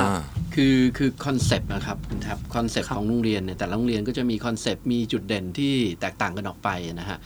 [0.00, 0.10] ครับ
[0.54, 6.68] คือคือคอนเซปต์นะครับคุณครับคอนเซปต์ครับของโรงเรียนเนี่ยแต่ละโรงเรียนก็จะมีคอนเซปต์มีจุดเด่นที่แตกต่างกันออกไป
[7.00, 7.18] นะฮะ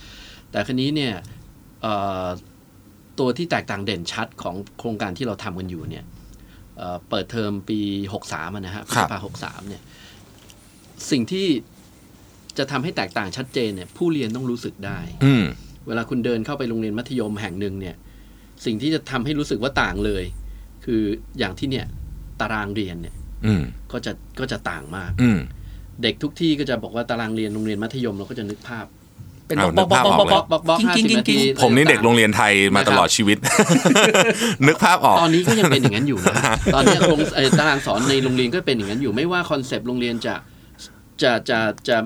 [0.51, 1.13] แต่ครนี้เนี่ย
[1.81, 2.25] เอ่อ
[3.19, 6.03] ตัวที่แตกต่างเด่นชัดของโครงการที่เราทำกันอยู่เนี่ย
[6.77, 7.79] เอ่อเปิดเทอมปี
[8.19, 9.81] 63อะนะฮะพฤษภา63เนี่ย
[11.11, 11.47] สิ่งที่
[12.57, 15.45] จะทำให้แตกต่างชัดเจนเนี่ยผู้เรียนต้องรู้สึกได้อืม
[15.87, 17.95] เวลาคุณเดินเข้าไปโรงเรียนมัธยมแห่งหนึ่งเนี่ย
[18.65, 20.23] สิ่งที่จะทำให้รู้สึกว่าต่างเลย
[20.85, 21.01] คือ
[21.39, 23.15] อย่างที่เนี่ยตารางเรียนเนี่ย
[23.45, 25.39] อืมก็จะก็จะต่างมากอืม
[26.03, 28.85] เด็กทุกที่ก็จะบอกว่าตารางเรียนโรงเรียนมัธยมเราก็จะนึกภาพ
[29.47, 33.37] เป็นเอาบล็อกบล็อกบล็อกบล็อกบล็อกบล็อกกิ้งห้ากิ้งสิบกิ้งนากิ้ทีงผมนี่เด็กโรงเรียนไทยมาตลอดชีวิต
[34.67, 36.35] นึกภาพออก ตอนนี้ก็ยังเป็นอย่างนั้นอยู่นะ
[36.73, 40.35] ตอนนี้โครงเอ่อตารางสอนในโรงเรียนก็เป็นอย่างนั้นอยู่ไม่ว่าคอนเซปต์โรงเรียนจะ
[41.21, 41.97] จะจะจะ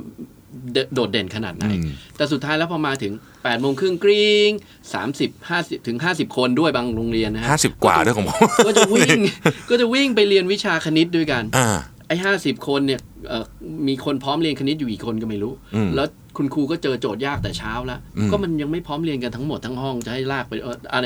[0.93, 4.49] โดดเด่นขนาดไหนอืมแต่สุดท้ายแล้วพอมาถึง8ปดโมงครึ่งกริ้ง
[4.93, 9.19] สามสิบห้าสิบถึงห้าสิบคนด้วยบางโรงเรียนนะฮะห้าสิบกว่าด้วยของผมก็จะวิ่ง
[9.69, 11.69] ก็จะวิ่งไปเรียนวิชาคณิตด้วยกันอ่า
[12.07, 13.43] ไอ้ห้าสิบคนเนี่ยเอ่อ
[13.87, 21.05] มีคนพร้อมเรียนคณิตอยู่อีกคนก็ไม่รู้อืมแล้ว คุณครูก็เจอโจทย์ยากแต่เช้าแล้วอืมก็มันยังไม่พร้อมเรียนกันทั้งหมดทั้งห้องจะให้ลากไปเอออะไร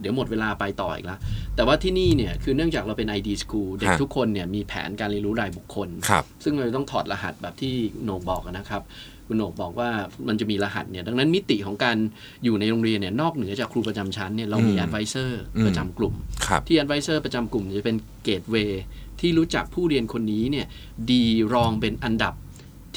[0.00, 1.18] เดี๋ยวหมดเวลาไปต่ออีกแล้ว
[1.56, 7.74] แต่ว่าที่นี่เนี่ยคือเนื่องจากเราเป็น ID School เด็กทุกคนเนี่ยมีแผนการเรียนรู้รายบุคคลครับซึ่งเราต้องถอดรหัสแบบที่
[8.04, 8.82] โหนกบอกนะครับ
[9.28, 9.90] คุณโหนกบอกว่า
[10.28, 11.96] มันจะมีรหัสเนี่ยดังนั้นมิติของการ
[12.44, 16.14] อยู่ในโรงเรียนเนี่ยนอกเหนือจากครูประจำชั้นเนี่ยเรามีอืม advisor อืมประจำกลุ่ม
[16.46, 18.82] ครับที่ advisor ประจำกลุ่มจะเป็นเกตเวย์
[19.20, 20.66] ที่รู้จักผู้เรียนคนนี้เนี่ย
[21.10, 21.24] ดี
[21.54, 22.34] รองเป็นอันดับ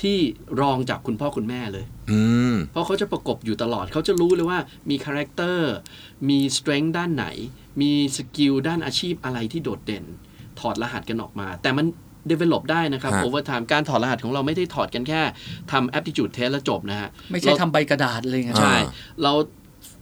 [0.01, 0.17] ที่
[0.61, 2.21] รองจากคุณพ่อคุณแม่เลยอื
[2.53, 5.71] มเพราะเขาจะประกบอยู่ตลอด เขาจะรู้เลยว่ามีคาแรคเตอร์
[6.29, 7.25] มี strength ด้านไหน
[7.81, 10.05] มี skill ด้านอาชีพอะไรที่โดดเด่น
[10.59, 11.85] ถอดรหัสกันออกมา แต่มัน
[12.31, 15.21] develop ได้นะครับฮะ over time การถอดรหัสของเราไม่ได้ถอดกันแค่
[15.71, 18.91] ทำ aptitude test แล้วจบนะฮะ ไม่ใช่ทำใบกระดาษอะไรเงี้ยใช่อ่า
[19.23, 19.33] เรา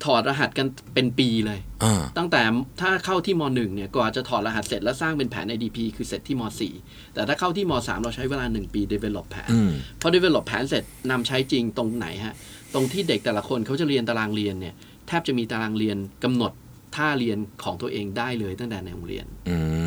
[0.04, 2.42] ถอดรหัสกันเป็นปีเลยอ่าตั้งแต่
[2.82, 6.44] ถ้าเข้าที่ม .1 เนี่ยกว่าจะถอดรหัสเสร็จแล้วสร้างเป็นแผน IDP คือเสร็จที่ม
[6.80, 9.72] .4 แต่ถ้าเข้าที่ม .3 เราใช้เวลา 1 ปี develop แผนอืม
[10.02, 12.36] พอ develop แผนเสร็จนำใช้จริงตรงไหนฮะ
[12.74, 14.76] ตรงที่เด็กแต่ละคนเขาจะเรียนตารางเรียนเนี่ย
[15.08, 16.52] แทบจะมีตารางเรียนกำหนด
[16.96, 19.58] ท่าเรียนของตัวเองได้เลยตั้งแต่ในโรงเรียนอื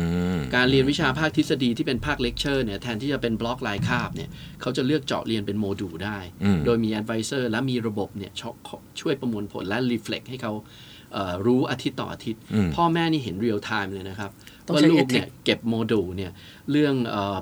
[0.55, 4.29] การเรียนวิชาภาคทฤษฎีที่เป็นภาคเลคเชอร์เนี่ยแทนที่จะเป็นบล็อกลายคาบเนี่ย
[4.61, 8.41] เขาจะเลือกเจาะเรียนเป็นโมดูลได้อืมโดยมี advisor และมีระบบเนี่ยช
[8.99, 10.53] ช่วยประมวลผลและ reflect ให้เขา
[11.13, 14.31] เอ่อรู้อาทิตย์ต่ออาทิตย์อืมพ่อแม่นี่เห็น real time เลยนะครับ
[14.65, 16.31] ต้องว่าใช้ลูก ethic เนี่ยเก็บโมดูลเนี่ย
[16.71, 16.93] เรื่อง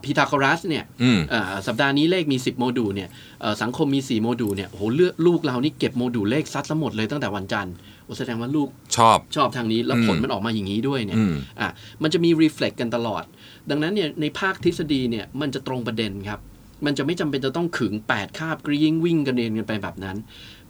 [0.03, 3.09] พีทาโกรัสเนี่ยอืมอ่าสัปดาห์นี้เลขมี 10 โมดูลเนี่ย
[3.41, 11.69] เอ่อสังคมมี 4 โมดูลเนี่ยโอ้โหเลือกลูกเรานี่เก็บโมดูลเลขซัดซะหมดเลยตั้งแต่วันจันทร์โอ้ แสดงว่าลูกชอบชอบทางนี้ แล้วอืมผลมันออกมาอย่างนี้ด้วยเนี่ยอืมอะ
[12.03, 13.23] มันจะมี reflect กันตลอด
[13.69, 16.39] ดังนั้นเนี่ยในภาคทฤษฎีเนี่ยมันจะตรงประเด็นครับ
[16.85, 20.17] มันจะไม่จำเป็นจะต้องขึง 8 คาบกรี้งวิ่งกันเรียนกันไปแบบนั้น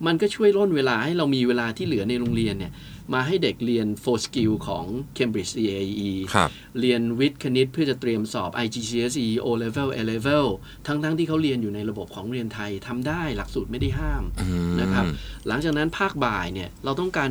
[0.06, 2.72] มันก็ช่วยล่นเวลาให้เรามีเวลาที่เหลือในโรงเรียนเนี่ย
[3.14, 4.86] มาให้เด็กเรียน4 skill ของ
[5.18, 6.50] Cambridge CAE ครับ
[6.80, 10.46] เรียนวิทย์คณิตเพื่อจะเตรียมสอบ IGCSE O level A level
[10.88, 15.06] ทั้งๆทที่เขาเรียนอยู่ในระบบของเรียนไทยทำได้หลักสูตรไม่ได้ห้ามอืมนะครับ
[15.48, 17.30] หลังจากนั้นภาคบ่ายเนี่ยเราต้องการ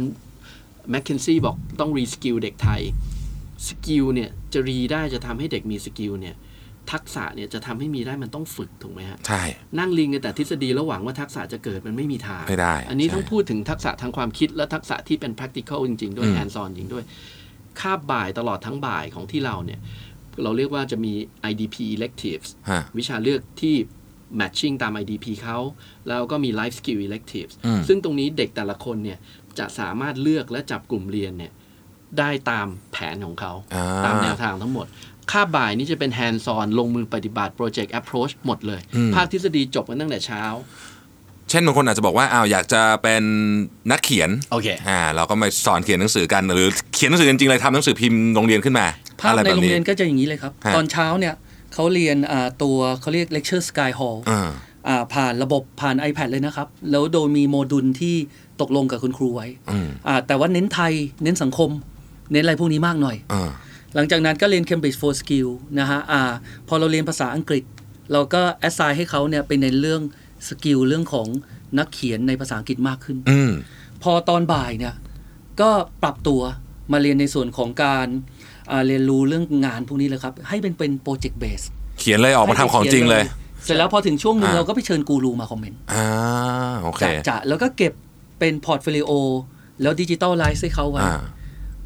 [0.91, 2.83] McKinsey บอกต้อง reskill เด็กไทย
[3.67, 6.35] skill เนี่ยจะ re ได้จะทำให้เด็กมี skill เนี่ย
[6.93, 9.43] ทักษะเนี่ยจะทำให้มีได้มันต้องฝึกถูกไหมฮะใช่
[9.79, 17.05] นั่งเรียนกันแต่ทฤษฎีแล้วหวังว่าทักษะจะเกิดมันไม่มีทางไม่ได้ อันนี้ใช่ต้องพูดถึงทักษะทางความคิดและทักษะที่เป็น practical จริง ๆ ด้วยอืม hands on จริงด้วย
[17.81, 19.81] คาบบ่ายตลอดทั้งบ่ายของที่เราเนี่ย
[20.43, 21.13] เราเรียกว่าจะมี
[21.51, 23.75] IDP electives ฮะวิชาเลือกที่
[24.41, 25.59] matching ตาม IDP เขา
[26.09, 29.19] แล้วก็มี life skill electives อืมซึ่งตรงนี้เด็กแต่ละคนเนี่ย
[29.59, 31.53] จะสามารถเลือกและจับกลุ่มเรียนเนี่ย
[32.19, 34.87] ได้ตามแผนของเขาอ่าตามแนวทางทั้งหมด
[35.31, 40.43] คาบบ่ายนี่จะเป็น hands on ลงมือปฏิบัติ project approach หมดเลยอืมภาคทฤษฎีจบกันตั้งแต่เช้า
[41.51, 43.23] เช่นบางคนอาจจะบอกว่าอ้าวอยากจะเป็น
[43.91, 48.87] นักเขียนโอเคอ่าเราก็มาสอนเขียนหนังสือกัน หรือเขียนหนังสือจริงๆเลยทำหนังสือพิมพ์โรงเรียนขึ้นมา
[49.21, 51.35] ภาพอะไรในแบบโรงนี้เรียนก็จะอย่างนี้เลยครับฮะตอนเช้าเนี่ย
[51.75, 54.49] เขาเรียนอ่าตัวเขาเรียก lecture sky hall อ่า
[54.89, 58.17] อ่าผ่านระบบผ่าน iPad เลยนะครับ แล้วโดยมีโมดูลที่
[58.61, 60.93] ตกลงกับคุณครูไว้อืมอ่าแต่ว่าเน้นไทย
[61.23, 61.71] เน้นสังคม
[62.33, 63.51] เน้นอะไรพวกนี้มากหน่อยอ่า
[63.95, 65.49] หลังจากนั้นก็เรียน Cambridge for Skill
[65.79, 66.23] นะฮะอ่า
[66.69, 67.65] พอเราเรียนภาษาอังกฤษ
[68.13, 70.03] เราก็ assign ให้เขาเนี่ยไปในนเรื่อง
[70.49, 71.27] skill เรื่องของ
[71.79, 73.53] นักเขียนในภาษาอังกฤษมากขึ้นอืม
[74.03, 74.95] พอตอนบ่ายเนี่ย
[75.61, 75.71] ก็
[76.03, 76.41] ปรับตัว
[76.93, 78.07] มาเรียนในส่วนของการ
[78.71, 81.63] อ่าเรียนรู้เรื่องงานพวกนี้เลยครับ ให้เป็นเป็น project-based
[82.01, 83.25] เขียนเลยออกมาทำของจริงเลย
[83.65, 86.07] เสร็จแล้วพอถึงช่วงหนึ่งอ่าเราก็ไปเชิญกูรูมาคอมเมนต์อ่า
[86.83, 87.93] โอเคจะจะแล้วก็เก็บ
[88.39, 89.11] เป็น portfolio
[89.83, 91.21] แล้ว digitalize ให้เขาไว้อ่า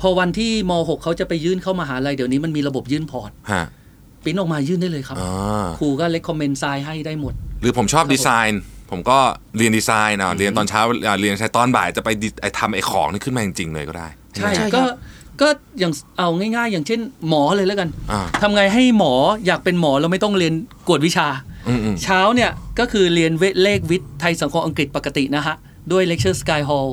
[0.02, 3.64] พอวันที่ม .6 เขาจะไปยื่นเข้ามาหาลัยเดี๋ยวนี้มันมีระบบยื่น port ฮะ
[4.24, 9.18] ปริ้นออกมายื่นได้เลยครับอ่าครูก็เล c คอมเมนต์ไซน์ให้ได้หมด หรือผมชอบดีไซน์ ผมก็
[9.56, 14.82] เรียนดีไซน์อะเรียนตอนเช้าอะเรียนใช้ตอนบ่ายจะไปดิไอ้ทำไอ้ของนี่ขึ้นมาจริงๆเลยก็ได้ ใช่ใช่ครับก็
[15.40, 15.48] ก็
[15.78, 19.14] อย่างเอาง่าย ๆ อย่างเช่น หมอเลยแล้วกันอ่าทำไงให้หมอ
[19.46, 20.54] อยากเป็นหมอเราไม่ต้องเรียน
[20.88, 21.28] กวดวิชา
[21.68, 25.56] อืมอืมเช้าเนี่ยก็คือเรียนเวทเลขวิทย์ไทยสังคมอังกฤษปกตินะฮะ
[25.92, 26.90] ด้วย Lecture Sky Hall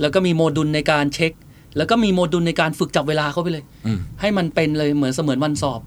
[0.00, 1.32] แล้วก็มีโมดูลในการเช็ค
[1.78, 5.80] แล้วก็มีโมดูลในการฝึกจับเวลาเข้าไปเลยอืมให้มันเป็นเลยเหมือนเสมือนวันสอบ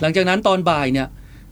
[0.00, 1.08] หลังจากนั้นตอนบ่ายเนี่ย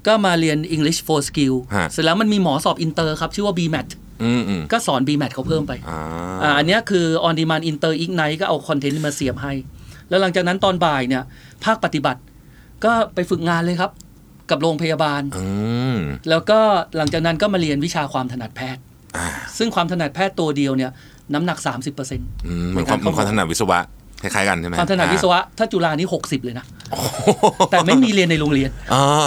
[0.07, 3.89] ก็มาเรียน English for Skill ฮะเสร็จแล้วมันมีหมอสอบอินเตอร์ครับ ชื่อว่า BMAT
[4.23, 6.01] อืมอืมก็สอน BMAT เขาเพิ่มไปอ่า
[6.43, 9.53] อ่าอันเนี้ยคือ on demand inter ignite ก็เอาคอนเทนต์มาเสียบให้
[10.09, 11.23] แล้วหลังจากนั้นตอนบ่ายเนี่ย
[11.65, 12.21] ภาคปฏิบัติ
[12.85, 13.91] ก็ไปฝึกงานเลยครับ
[14.51, 15.47] กับโรงพยาบาลอื
[15.95, 15.97] ม
[16.31, 16.61] แล้วก็
[16.97, 18.83] หลังจากนั้นก็มาเรียนวิชาความถนัดแพทย์
[19.17, 19.29] อ่า
[19.59, 20.91] ซึ่งความถนัดแพทย์ตัวเดียวเนี่ย
[21.35, 23.81] น้ำหนัก 30%เอืมเหมือนความเหมือนความถนัดวิศวะ
[24.23, 26.65] คล้ายๆกันใช่ไหมความถนัดวิศวะถ้าจุฬานี่ 60 เลยนะ
[27.71, 29.27] แต่ไม่มีเรียนในโรงเรียนอ่า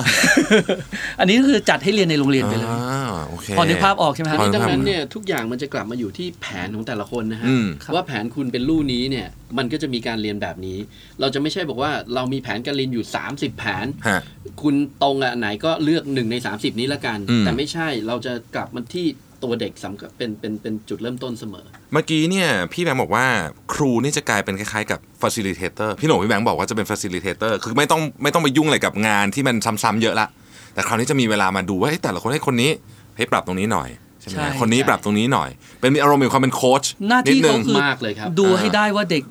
[1.20, 9.28] อันนี้ก็คือจัดให้เรียนในโรงเรียนไปเลยอ่าโอเคพอนึกภาพออกใช่ไหมฮะพอดังนั้นเนี่ยทุกอย่างมันจะกลับมาอยู่ที่แผนของแต่ละคนนะฮะอืมครับว่าแผนคุณเป็นลู่นี้เนี่ย
[9.58, 10.78] มันก็จะมีการเรียนแบบนี้
[11.20, 14.20] เราจะไม่ใช่บอกว่าเรามีแผนการเรียนอยู่ 30 แผนฮะ
[14.62, 19.08] คุณตรงอันไหนก็เลือกหนึ่งใน 30 นี้ละกันอืมแต่ไม่ใช่เราจะกลับมาที่
[19.44, 23.26] ตัวเด็กสำคัญเป็นเป็นเป็นจุดเริ่มต้นเสมอ เมื่อกี้เนี่ยพี่แบงค์บอกว่า
[23.74, 30.28] ครูนี่จะกลายเป็นคล้ายๆกับ facilitator พี่หนุ่มพี่แบงค์บอกว่าจะเป็น facilitator คือไม่ต้องไม่ต้องไปยุ่งอะไรกับงานที่มันซ้ำๆเยอะละ
[30.74, 32.72] แต่คราวนี้จะมีเวลามาดูว่าเฮ้ยแต่ละคนให้คนนี้
[33.18, 33.90] ให้ปรับตรงนี้หน่อย
[34.22, 39.24] ใช่ไหมใช่คนนี้ใช่ ปรับตรงนี้หน่อย เป็นมีอารมณ์มีความเป็นโค้ชหน้าที่ดนึเขางคือมากเลยครับ ดูอ่าให้ได้ว่าเด็ก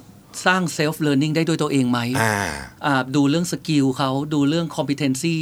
[0.46, 2.36] สร้าง self learning ได้ด้วยตัวเองไหมอ่า
[2.86, 5.36] อ่าดูเรื่องสกิลเขาดูเรื่อง competency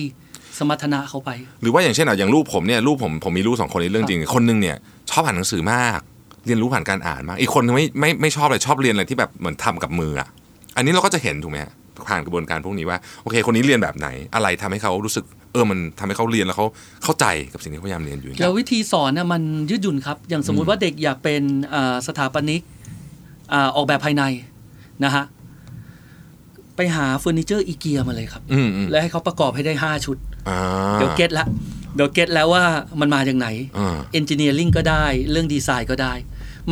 [0.61, 1.31] สมรรถนะเขาไป
[1.63, 4.77] หรือว่าอย่างเช่นอะอย่างลูกผมเนี่ยลูกผมผมมีลูกสองคนในเรื่องจริง คนหนึงเนี่ย
[5.11, 6.01] ชอบอ่านหนังสือมาก
[6.47, 10.29] เรียนรู้ผ่านการอ่านมาก อีกคนนึงไม่ไม่ไม่ชอบเลยชอบเรียนอะไรที่แบบเหมือนทำกับมืออะ
[10.77, 11.73] อันนี้เราก็จะเห็นถูกไหมฮะ
[12.09, 16.67] ผ่านกระบวนการพวกนี้ว่าโอเค คนนี้เรียนแบบไหนอะไรทำให้เขารู้สึกเออมันทำให้เขาเรียนแล้วเขา
[17.05, 21.43] เข้าใจกับสิ่งที่เขาพยายามเรียนอยู่แล้ววิธีสอนน่ะมันยืดหยุ่นครับ อย่างสมมุติว่าเด็กอยากเป็น
[21.75, 22.63] อ่าสถาปนิก
[23.53, 24.23] อ่าออกแบบภายใน
[25.05, 25.25] นะฮะ
[26.77, 30.30] ไปหาเฟอร์นิเจอร์อีเกียมาเลยครับอืมอืมแล้วให้เขาประกอบให้ได้ 5 ชุดอ่า
[30.95, 31.47] เดี๋ยว get ละ
[31.95, 32.65] เดี๋ยว get แล้วว่า
[33.01, 36.15] มันมาจากไหนอ่า engineering ก็ได้เรื่องดีไซน์ก็ได้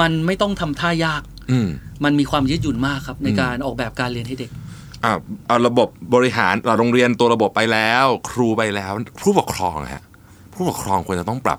[0.01, 1.69] มันไม่ต้องทำท่ายากอืม
[2.05, 4.51] มันมีความยืดหยุ่นมากครับ ในการออกแบบการเรียนให้เด็ก
[5.05, 5.13] อ่า
[5.47, 8.93] เอาระบบบริหารเราโรงเรียนตัวระบบไปแล้ว ครูไปแล้ว
[9.23, 10.03] ผู้ปกครองอะฮะ
[10.55, 11.59] ผู้ปกครองควรจะต้องปรับ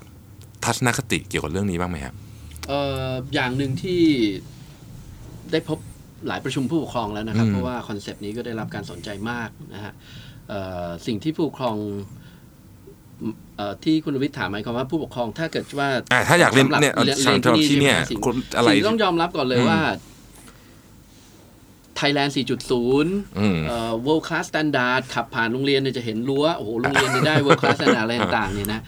[0.64, 2.14] ทัศนคติเกี่ยวกับเรื่องนี้บ้างไหมครับ
[2.68, 4.00] เอ่ออย่างหนึ่งที่
[5.52, 5.78] ได้พบ
[6.28, 10.29] หลายประชุมผู้ปกครองแล้วนะครับอืมเพราะว่าคอนเซปต์นี้ก็ได้รับการสนใจมากนะฮะเอ่อ
[11.06, 11.76] สิ่งที่ผู้ปกครอง
[13.56, 19.80] เอ่อที่คุณวิทย์ถามหมายความว่าผู้ปกครองถ้าเกิดว่าอ่าถ้าอยากเรียนสำหบเนี่ยเรียนสำหรับที่เนี่ยสิ่งคุณอะไรสิ่งที่ต้องยอมรับก่อนเลยอืมว่า
[22.00, 22.30] Thailand
[22.74, 28.80] 4.0อืมเอ่อ world class standard ขับผ่านโรงเรียนเนี่ยจะเห็นรั้วโอ้โหโรงเรียนเนี่ยได้ world class standard อะไรต่างๆเนี่ยนะ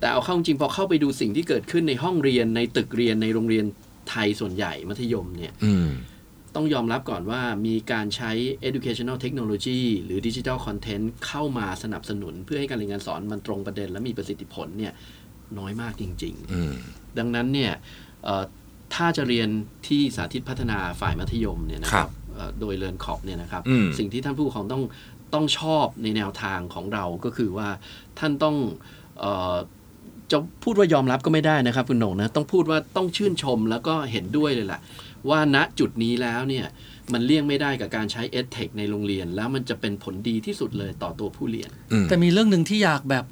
[0.00, 3.64] แต่เอาเข้าจริงพอเข้าไปดูสิ่งที่เกิดขึ้นในห้องเรียนในตึกเรียนในโรงเรียน
[4.10, 5.88] ไทยส่วนใหญ่มัธยมเนี่ยอืม
[6.58, 8.30] ต้องยอมรับก่อนว่ามีการใช้
[8.68, 14.92] educational technology หรือ digital content เข้ามาสนับสนุน เพื่อให้การเรียนการสอนมันตรงประเด็นและมีประสิทธิผลเนี่ย
[15.58, 16.74] น้อยมากจริงๆอืม
[17.18, 17.72] ดังนั้นเนี่ย
[18.24, 18.42] เอ่อ
[18.94, 19.48] ถ้าจะเรียน
[19.88, 24.82] ที่สาธิตพัฒนาฝ่ายมัธยมเนี่ยนะคครัรับบเอ่อโดยเรียนขอบเนี่ยนะครับอืมสิ่งที่ท่านผู้ปกครองต้อง
[25.34, 27.68] ต้องชอบในแนวทางของเราก็คือว่า
[28.18, 28.56] ท่านต้อง
[29.20, 29.56] เอ่อ
[30.32, 34.80] จะพูดว่ายอมรับก็ไม่ได้นะครับ คุณโหน่งนะต้องพูดว่าต้องชื่นชมแล้วก็เห็นด้วยเลยแหละ
[35.30, 36.66] ว่าณจุดนี้แล้วเนี่ย
[37.12, 43.24] มันเลี่ยงไม่ได้กับการใช้ e d t e c h ในโรงเรียน แล้วมันจะเป็นผลดีที่สุดเลยต่อตัวผู้เรียนอืมแต่มีเรื่องหนึ่งที่อยากแบบ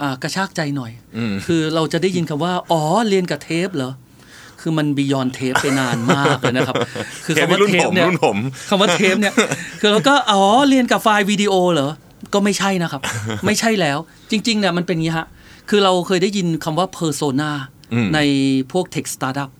[0.00, 3.92] อ่ากระชากใจหน่อยอืมคือเราจะได้ยินคำว่า อ๋อ เรียนกับเทปเหรอ
[4.60, 6.76] คือมันบียอนเทปไปนานมากเลยนะครับ
[7.24, 8.38] คือเทปคำว่ารุ่นเทผปมเนี่ยรุ่นผม
[8.68, 9.34] คำว่าเทปเนี่ย
[9.80, 11.90] คือเราก็อ๋อเรียนกับไฟล์วิดีโอเหรอ
[12.34, 13.02] ก็ไม่ใช่นะครับ
[13.46, 13.98] ไม่ใช่แล้ว
[14.30, 15.26] จริงๆเนี่ยมันเป็นอย่างนี้ฮะ
[15.68, 17.50] คือเราเคยได้ยินคำว่า persona
[17.94, 18.18] อืมใน
[18.72, 19.59] พวก tech startup อ่าท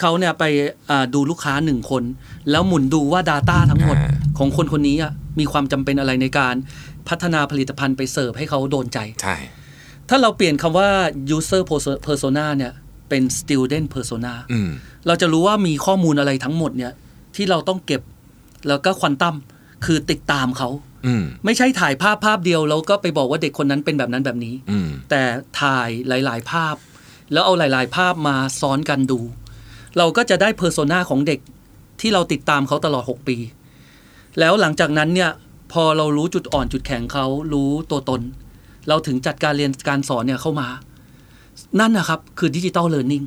[0.00, 0.44] เขาเนี่ยไป
[0.90, 2.02] อ่าดูลูกค้าหนึ่งคน
[2.50, 6.54] แล้วหมุนดูว่า Data ทั้งหมดอ่าของคนคนนี้อะมีความจำเป็นอะไรในการ
[7.08, 9.36] พัฒนาผลิตภัณฑ์ไปเสิร์ฟให้เขาโดนใจใช่
[10.08, 10.88] ถ้าเราเปลี่ยนคำว่า
[11.36, 12.72] user perso- persona เนี่ย
[13.08, 14.70] เป็น student persona อืม
[15.06, 16.92] เราจะรู้ว่ามีข้อมูลอะไรทั้งหมดเนี่ย
[17.36, 18.02] ที่เราต้องเก็บ
[18.68, 19.36] แล้วก็ควอนตัม
[19.84, 20.68] คือติดตามเขา
[21.06, 25.22] อืมไม่ใช่ถ่ายภาพภาพเดียวแล้วก็ไปบอกว่าเด็กคนนั้นเป็นแบบนั้นแบบนี้อืมแต่
[25.60, 26.74] ถ่ายหลาย ๆ ภาพ
[27.32, 29.20] แล้วเอาหลาย ๆ ภาพมาซ้อนกันดู
[29.98, 31.40] เราก็จะได้ persona ของเด็ก
[32.00, 33.36] ที่เราติดตามเขาตลอด 6 ปี
[34.38, 35.30] แล้วหลังจากนั้นเนี่ย
[35.72, 38.20] พอเรารู้จุดอ่อนจุดแข็งเขารู้ตัวตน
[38.88, 40.68] เราถึงจัดการเรียนการสอนเนี่ยเข้ามา
[41.80, 43.22] นั่นนะครับคือดิจิตอลเ a ร์ n นิ่ง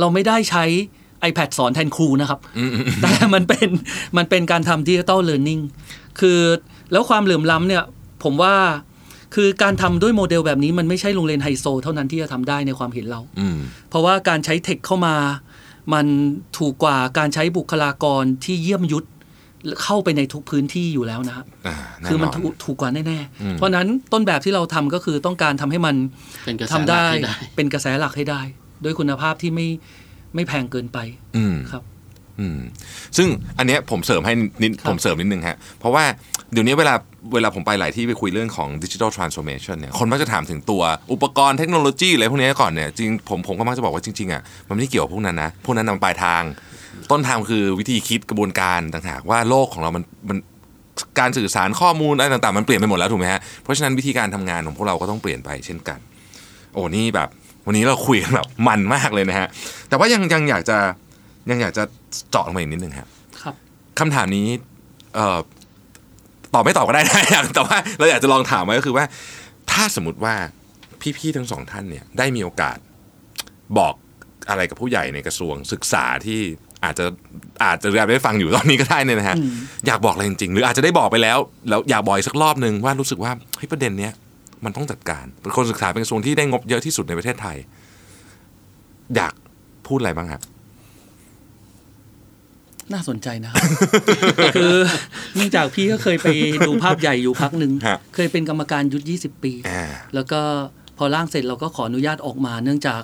[0.00, 0.64] เราไม่ได้ใช้
[1.28, 3.68] iPad สอนแทนครูนะครับอืมอืมแต่มันเป็น
[4.16, 5.60] มันเป็นการทำดิจิตอลเ a ร์ n นิ่ง
[6.20, 6.40] คือ
[6.92, 7.84] แล้วความเหลื่อมล้ำเนี่ย
[8.24, 8.54] ผมว่า
[9.34, 13.56] คือการทำด้วยโมเดลแบบนี้มันไม่ใช่โรงเรียนไฮโซ เท่านั้นที่จะทำได้ในความเห็นเราอืม
[13.88, 15.14] เพราะว่าการใช้เทคเข้ามา
[15.92, 16.06] มัน
[16.58, 19.06] ถูกกว่าการใช้บุคลากรที่เยี่ยมยุทธ
[19.82, 25.96] เข้าไปในทุกพื้นที่อยู่แล้วนะฮะอ่าแน่คือมันนถูกถูกกว่าแน่อืมๆเพราะฉะนั้นต้นแบบที่เราทำก็คือต้องการทำให้มัน
[26.44, 28.40] เป็นกระแสทำหลักได้ให้ได้เป็นกระแสหลักให้ได้
[28.84, 29.68] ด้วยคุณภาพที่ไม่
[30.34, 30.98] ไม่แพงเกินไป
[31.36, 31.82] อืมครับ
[32.40, 32.58] อืม
[33.16, 33.28] ซึ่ง
[33.58, 34.32] อันเนี้ยผมเสริมให้
[34.62, 36.04] นิดครับผมเสริมนิดนึงฮะเพราะว่า
[36.52, 36.94] เดี๋ยวนี้เวลา
[37.34, 40.82] เวลาผมไปหลายที่ไปคุยเรื่องของดิจิทัลทรานส์โอมชันเนี่ยคนมักจะถามถึงตัว
[41.12, 46.42] อุปกรณ์เทคโนโลยีอะไรพวกนี้ก่อนเนี่ยจริงผมผมก็มักจะบอกว่าจริงๆอะมันไม่ได้เกี่ยวกับพวกนั้นนะ พวกนั้นนำปลายทาง
[47.10, 50.38] ต้นทางคือวิธีคิดกระบวนการต่างหากว่าโลกของเรามันมัน
[51.18, 55.98] การสื่อสารข้อมูลอะไรต่างๆ มันเปลี่ยนไปหมดแล้วถูกไหมฮะเพราะฉะนั้นวิธีการทำงานของพวกเราก็ต้องเปลี่ยนไปเช่นกัน
[56.72, 57.28] โอ้นี่แบบ
[57.66, 59.48] วันนี้เราคุยกันแบบมันมากเลยนะฮะ
[59.88, 60.78] แต่ว่ายังยังอยากจะ
[61.50, 61.82] ยังอยากจะ
[62.30, 63.08] เจาะลงมาอีกนิดนึงครับ
[63.42, 63.54] ครับ
[63.98, 64.46] คำถามนี้
[65.14, 65.38] เอ่อ
[66.54, 67.22] ตอบไม่ตอบก็ได้นะ
[67.54, 69.04] แต่ว่าเราอยากจะลองถามไว้ก็คือว่า
[69.70, 70.34] ถ้าสมมติว่า
[71.18, 72.78] พี่ๆทั้งสองท่านเนี่ยได้มีโอกาส
[73.78, 73.94] บอก
[74.48, 76.40] อะไรกับผู้ใหญ่ในกระทรวงศึกษาที่
[76.84, 77.04] อาจจะ
[77.64, 79.50] อาจจะเรียนได้ฟังอยู่ตอนนี้ก็ได้เนี่ยนะฮะอืม
[79.86, 81.38] อยากบอกอะไรจริงๆ หรืออาจจะได้บอกไปแล้ว
[81.68, 84.12] แล้วอยากบอกอีกสักรอบหนึ่งว่ารู้สึกว่าเฮ้ยประเด็นเนี้ย
[84.64, 87.56] มันต้องจัดการเป็นคนศึกษาเป็นกระทรวงที่ได้งบเยอะที่สุดในประเทศไทย
[89.16, 89.34] อยาก
[89.86, 90.42] พูดอะไรบ้างครับ
[92.92, 93.62] น่าสนใจนะครับ
[94.56, 94.74] คือ
[95.36, 96.28] เนื่องจากพี่ก็เคยไป
[96.66, 100.40] ดูภาพใหญ่อยู่พักหนึ่งฮะเคยเป็นกรรมการยุทธ20 ปีอ่าแล้วก็
[100.98, 103.02] พอร่างเสร็จเราก็ขออนุญาตออกมา เนื่องจาก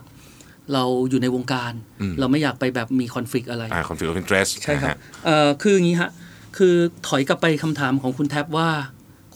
[0.72, 6.10] เราอยู่ในวงการอืมเราไม่อยากไปแบบมีคอนฟ lict อะไรอ่า conflict of interest ใช่ครับนะฮะเอ่อคืออย่างนี้ฮะ
[6.58, 6.74] คือ
[7.08, 8.68] ถอยกลับไปคำถามของคุณแท็บว่า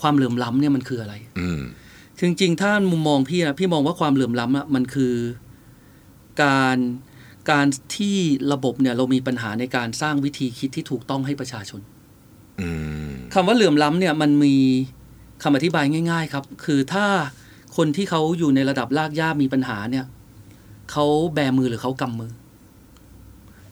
[0.00, 1.60] ความเหลื่อมล้ำเนี่ยมันคืออะไรอืม
[2.20, 5.14] จริงๆถ้ามุมมองพี่อะพี่มองว่าความเหลื่อมล้ำอะมันคือ
[6.42, 6.76] การ
[7.50, 7.66] การ
[7.96, 8.16] ที่
[8.52, 11.80] ระบบเนี่ยเรามีปัญหาในการสร้างวิธีคิดที่ถูกต้องให้ประชาชน
[12.60, 12.68] อื
[13.08, 14.56] มคำว่าเหลื่อมล้ำเนี่ยมันมี
[15.42, 17.06] คำอธิบายง่าย ๆ ครับ คือถ้า
[17.76, 20.04] คนที่เขาอยู่ในระดับลากย่ามีปัญหาเนี่ย
[20.92, 22.32] เขาแบมือหรือเขากำมือ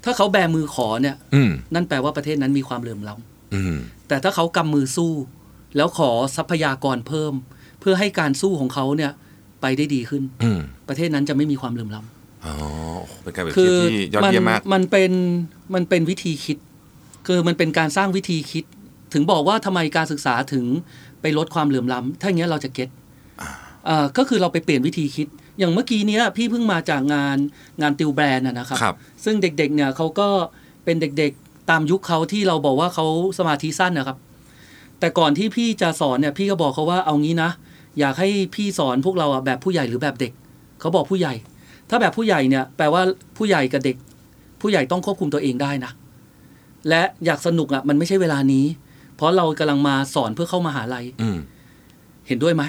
[0.05, 3.77] ถ้าเขาแบมือขอเนี่ยอืมนั่นแปลว่าประเทศนั้นมีความเหลื่อมล้ำอืม
[4.09, 5.13] แต่ถ้าเขากำมือสู้
[5.77, 7.33] แล้วขอทรัพยากรเพิ่ม
[7.81, 9.13] เพื่อให้การสู้ของเขาเนี่ย
[9.61, 12.01] ไปได้ดีขึ้นอืมประเทศนั้นจะไม่มีความเหลื่อมล้
[12.45, 12.55] อ๋อ
[13.23, 15.13] เป็นการเปรียบำคืเทียบที่ยอดมัเยี่ยมมากมันเป็น
[15.75, 16.59] มันเป็นวิธีคิด
[17.27, 18.65] คือมันเป็นการสร้างวิธีคิด
[19.13, 20.65] ถึงบอกว่าทำไมการศึกษาถึง
[21.21, 22.89] ไปลดความเหลื่อมล้ำถ้าอย่างเงี้ยเราจะเก็ต
[23.89, 25.29] อ่าก็คือเราไปเปลี่ยนวิธีคิด
[25.59, 27.37] อย่างเมื่อกี้เนี้ยพี่เพิ่งมาจากงาน
[27.83, 30.29] งานติวแบรนด์นะนะครับครับซึ่งเด็กๆเนี่ยเขาก็
[30.85, 33.07] เป็นเด็กๆตามยุคเขาที่เราบอกว่าเขา
[33.39, 34.19] สมาธิสั้นนะครับ
[35.01, 37.51] แต่ก่อนที่พี่จะสอนเนี่ยพี่ก็บอกเขาว่าเอางี้นะ
[37.99, 40.33] อยากให้พี่สอนพวกเราอะแบบผู้ใหญ่หรือแบบเด็ก
[40.81, 41.35] เขาบอกผู้ใหญ่
[41.95, 43.03] ถ้าแบบผู้ใหญ่เนี่ยแปลว่า
[43.37, 43.97] ผู้ใหญ่กับเด็ก
[44.61, 45.93] ผู้ใหญ่ต้องควบคุมตัวเองได้นะ
[46.89, 48.65] และอยากสนุกอะมันไม่ใช่เวลานี้
[49.17, 51.39] เพราะเรากำลังมาสอนเพื่อเข้ามาหาลัยอืม
[52.27, 52.63] เห็นด้วยไหม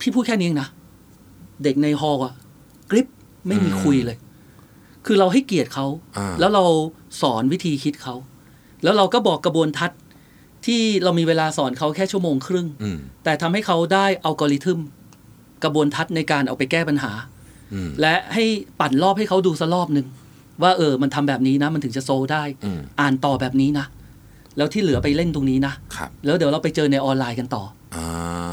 [0.00, 0.68] พี่พูดแค่นี้เองนะ
[1.64, 2.34] เด็กในฮอลล์อะ
[2.90, 3.06] กริป
[3.46, 4.18] ไม่มีคุยเลย
[5.06, 5.86] คือเราให้เกียรติเขา
[6.18, 6.64] อ่าแล้วเรา
[7.22, 8.14] สอนวิธีคิดเขา
[8.82, 10.00] แล้วเราก็บอกกระบวนทัศน์
[10.66, 14.80] ที่เรามีเวลาสอนเขาแค่ชั่วโมงครึ่งอืมแต่ทำให้เขาได้อัลกอริทึม
[15.64, 17.39] กระบวนทัศน์ในการเอาไปแก้ปัญหาอืม
[18.00, 18.44] และให้
[18.80, 20.06] ปั่นรอบให้เขาดูสักรอบหนึ่ง
[20.62, 23.86] ว่าเออมันทำแบบนี้นะ มันถึงจะโซลได้อืมอ่านต่อแบบนี้นะ
[24.56, 27.62] แล้วที่เหลือไปเล่นตรงนี้นะครับแล้วเดี๋ยวเราไปเจอในออนไลน์กันต่อ
[27.96, 28.04] อ่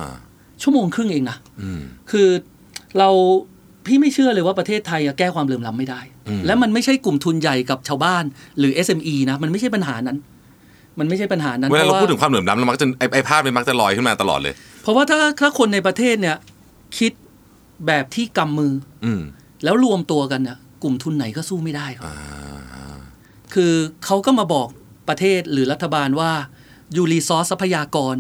[0.04, 0.08] า
[0.62, 2.28] ชั่วโมงครึ่งเองนะอืมคือ
[2.98, 3.10] เรา
[3.86, 8.24] พี่ไม่เชื่อเลยว่าประเทศไทยอะแก้ความเหลื่อมล้ำไม่ได้อืมและมันไม่ใช่กลุ่มทุนใหญ่กับชาวบ้าน
[8.60, 10.18] หรือ SME นะมันไม่ใช่ปัญหานั้น
[11.00, 16.38] มันไม่ใช่ปัญหานั้นเวลาเราพะพูดถึงความเหลื่อมล้ำเรามักจะไอ้ไอ้ภาพมันมักจะลอยขึ้นมาตลอดเลย เพราะว่าถ้าถ้าคนในประเทศเนี่ย
[16.98, 17.12] คิด
[17.86, 18.74] แบบที่กำมือ
[19.06, 19.22] อืม
[19.64, 22.98] แล้วรวมตัวกันเนี่ยกลุ่มทุนไหนก็สู้ไม่ได้ครับ อ่า
[23.54, 23.74] คือ
[24.06, 24.68] เขาก็มาบอก
[25.10, 26.32] ประเทศหรือรัฐบาลว่า
[26.96, 28.16] ยูรีซอสทรัพยากร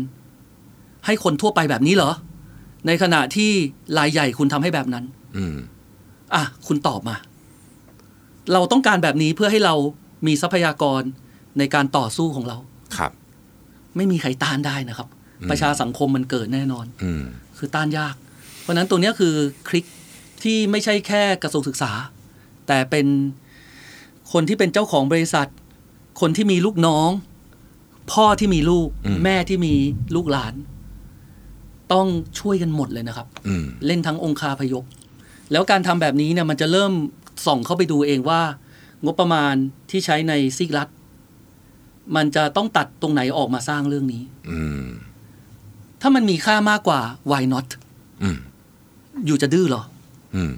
[1.05, 2.12] ให้คนทั่วไปแบบนี้เหรอ
[2.88, 3.51] ในขณะที่
[3.97, 5.05] รายใหญ่คุณทำให้แบบนั้น
[5.38, 5.58] อืม
[6.36, 7.16] อะ คุณตอบมา
[8.53, 9.76] เราต้องการแบบนี้เพื่อให้เรา
[10.28, 11.01] มีทรัพยากร
[11.58, 12.58] ในการต่อสู้ของเรา
[12.97, 13.12] ครับ
[13.95, 15.08] ไม่มีใครต้านได้นะครับ
[15.41, 17.24] อืมประชาสังคมมันเกิดแน่นอน อืม
[17.58, 18.27] คือต้านยากเพ
[18.68, 19.34] ราะฉะนั้นตัวเนี้ยคือ
[19.70, 19.86] คลิก
[20.43, 21.91] ที่ไม่ใช่แค่กระทรวงศึกษา
[22.68, 23.07] แต่เป็น
[24.32, 25.47] คนที่เป็นเจ้าของบริษัท
[26.22, 27.09] คนที่มีลูกน้อง
[28.11, 29.74] พ่อที่มีลูกอืมแม่ที่มี
[30.15, 30.53] ลูกหลาน
[31.93, 32.07] ต้อง
[32.39, 34.84] ช่วยกันหมดเลยนะครับอืมเล่นทั้งองคาพยพ
[35.51, 36.91] แล้วการทำแบบนี้เนี่ยมันจะเริ่ม
[37.45, 38.41] ส่องเข้าไปดูเองว่า
[39.05, 39.53] งบประมาณ
[39.89, 40.89] ที่ใช้ในซีกรัฐ
[42.15, 44.86] มันจะต้องตัดตรงไหนออกมาสร้างเรื่องนี้อืม
[46.01, 47.01] ถ้ามันมีค่ามากกว่า
[47.32, 47.68] why not
[48.24, 48.38] อืม
[49.26, 49.84] อยู่จะดื้อเหรอ
[50.36, 50.51] อืม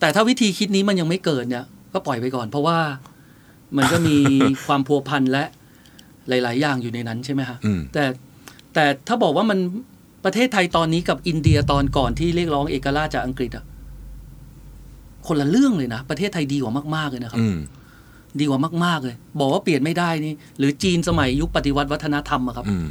[0.00, 2.78] แต่ถ้าวิธีคิดนี้มันยังไม่เกิดเนี่ย ก็ปล่อยไปก่อน เพราะว่า
[3.76, 4.16] มันก็มี
[4.66, 5.44] ความพัวพันและ
[6.28, 8.04] หลาย ๆ อย่างอยู่ในนั้นใช่ไหมฮะอืมแต่
[8.74, 9.58] แต่ถ้าบอกว่ามัน
[10.24, 13.64] ประเทศไทยตอนนี้กับอินเดียตอนก่อนที่เรียกร้องเอกราชจากอังกฤษอะ
[15.26, 17.56] คนละเรื่องเลยนะ ประเทศไทยดีกว่ามากๆเลยนะครับอืม
[18.38, 22.88] ดีกว่ามาก ๆ เลย บอกว่าเปลี่ยนไม่ได้นี่ หรือจีนสมัยยุคปฏิวัติวัฒนธรรมอะครับอืม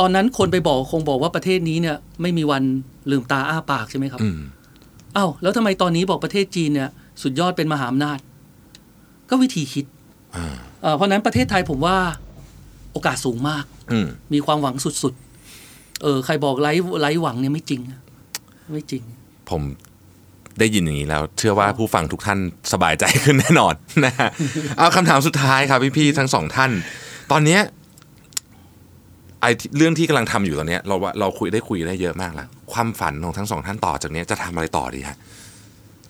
[0.00, 2.62] ตอนนั้นคนไปบอกคงบอกว่าประเทศนี้เนี่ยไม่มีวัน
[3.10, 4.38] ลืมตาอ้าปากใช่ไหมครับอืม
[5.16, 6.90] อ้าวแล้วทำไมตอนนี้บอกประเทศจีนเนี่ย
[7.22, 8.18] สุดยอดเป็นมหาอำนาจ
[9.30, 9.84] ก็วิธีคิด
[10.36, 10.46] อ่า
[10.82, 11.96] เอ่อเพราะฉะนั้นประเทศไทยผมว่า
[12.92, 18.00] โอกาสสูงมากอืมมีความหวังสุดๆ เออ ใครบอกไร้ไร้หวังเนี่ยไม่จริงอะ
[18.72, 19.02] ไม่จริง
[19.50, 19.62] ผม
[20.58, 22.38] ได้ยินอย่างนี้แล้ว เชื่อว่าผู้ฟังทุกท่าน
[22.72, 23.74] สบายใจขึ้นแน่นอน
[24.04, 24.28] นะฮะ
[24.78, 26.70] เอาคำถามสุดท้ายครับพี่ๆทั้งสองท่าน
[27.32, 27.60] ตอนเนี้ย
[29.42, 35.18] ไอที่เรื่องที่กำลังทำอยู่ตอนเนี้ยเราว่าเราคุยได้คุยได้เยอะมากแล้วความฝันของทั้งสองท่านต่อจากเนี้ยจะทำอะไรต่อดีฮะ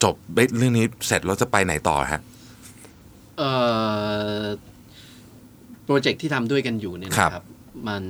[0.03, 0.15] จบ
[0.59, 2.21] เรื่องนี้เสร็จเราจะไปไหนต่อฮะ
[3.39, 3.51] เอ่
[4.41, 4.45] อ
[5.85, 7.47] โปรเจกต์ที่ทำด้วยกันอยู่เนี่ยนะคครัรับบ
[7.89, 8.03] มัน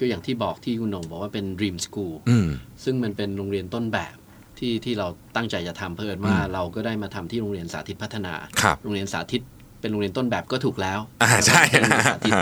[0.00, 2.48] ก็อย่างที่บอกที่คุณหนงบอกว่าเป็น Dream School อืม
[2.84, 4.16] ซึ่งมันเป็นโรงเรียนต้นแบบ
[4.58, 5.06] ที่ที่เรา
[5.36, 9.42] ตั้งใจจะทำเพิ่นว่าเราก็ได้มาทำที่โรงเรียนสาธิตพัฒนาครับโรงเรียนสาธิต
[9.82, 12.32] เป็นโรงเรียนต้นแบบก็ถูกแล้วอ่าใช่เป็นโรงเรียนสาธิต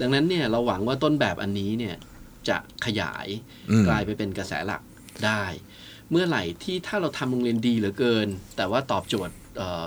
[0.00, 1.96] ดังนั้นเนี่ยเราหวังว่าต้นแบบอันนี้เนี่ย
[2.48, 3.26] จะขยาย
[3.70, 4.82] อืมกลายไปเป็นกระแสหลัก
[5.26, 5.42] ได้
[6.10, 9.86] เมื่อไหร่ที่ถ้าเราทำโรงเรียนดีเหลือเกิน แต่ว่าตอบโจทย์เอ่อ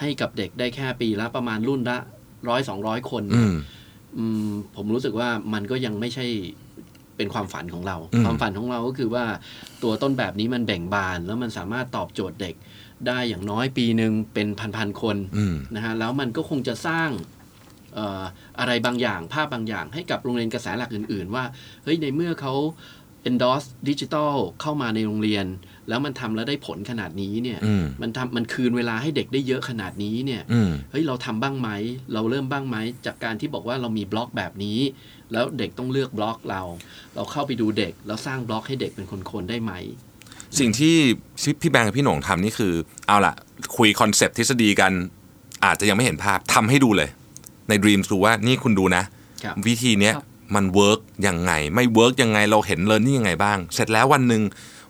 [0.00, 1.98] ให้กับเด็กได้แค่ปีละประมาณรุ่นละ
[2.48, 3.54] ร้อยสองร้อยคนอืม
[4.18, 6.26] อืมผมรู้สึกว่ามันก็ยังไม่ใช่
[7.16, 9.24] เป็นความฝันของเราอืมความฝันของเราก็คือว่า
[9.82, 12.54] ตัวต้นแบบนี้มันแบ่งบานแล้วมันสามารถตอบโจทย์เด็ก
[13.08, 17.08] ได้อย่างน้อยปีหนึ่งเป็นพันๆคนอืมนะฮะแล้วมันก็คงจะสร้าง
[17.94, 18.22] เอ่อ
[18.58, 21.44] อะไรบางอย่างภาพบางอย่างให้กับโรงเรียนกระแสหลักอื่น ๆ ว่า
[21.84, 22.54] เฮ้ยในเมื่อเขา
[23.30, 25.46] endorse ดิจิทัลเข้ามาในโรงเรียน
[25.88, 31.70] แล้วมันทำแล้วได้ผลขนาดนี้เนี่ยอืมมันทำมันคืนเวลาให้เด็กได้เยอะขนาดนี้เนี่ยอืมเฮ้ยเราทำบ้างไหม
[32.12, 32.76] เราเริ่มบ้างไหม
[33.06, 34.78] จากการที่บอกว่าเรามีบล็อกแบบนี้
[35.32, 36.62] แล้วเด็กต้องเลือกบล็อกเรา
[37.14, 39.72] เราเข้าไปดูเด็กแล้วสร้างบล็อกให้เด็กเป็นคนๆได้ไหม
[40.58, 40.94] สิ่งที่
[41.60, 42.72] พี่แบงค์กับพี่หนงทำนี่คือ
[43.06, 43.34] เอาล่ะ
[43.76, 44.92] คุยคอนเซปต์ทฤษฎีกัน
[45.64, 47.08] อาจจะยังไม่เห็นภาพทำให้ดูเลย
[47.68, 49.02] ใน Dream ดูว่านี่คุณดูนะ
[49.44, 54.42] ครับวิธีเนี้ยครับมัน work ยังไง ไม่ work ยังไงเราเห็นเลยนี่ยังไงบ้าง เสร็จแล้ววันหนึ่ง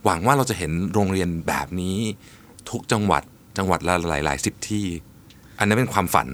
[0.04, 1.98] หวังว่าเราจะเห็นโรงเรียนแบบนี้
[2.70, 3.22] ทุกจังหวัด
[3.58, 4.84] จังหวัดละหลายหลายสิบที่
[5.58, 6.28] อันนั้นเป็นความฝัน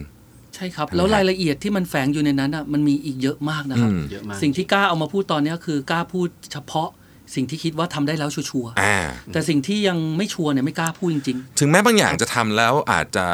[0.54, 6.88] ใช่ครับใช่ไหมแล้วรายละเอียดที่มันแฝงอยู่ในนั้นอะมันมีอีกเยอะมากนะครับอืมเยอะมากสิ่งที่กล้าเอามาพูดตอนเนี้ยคือกล้าพูดเฉพาะ
[7.34, 13.26] สิ่งที่คิดว่าทำได้แล้วชัวร์อ่าๆแต่สิ่งที่ยังไม่ชัวร์เนี่ยไม่กล้าพูดจริงถึงแม้บางอย่างจะทำแล้วอาจจะ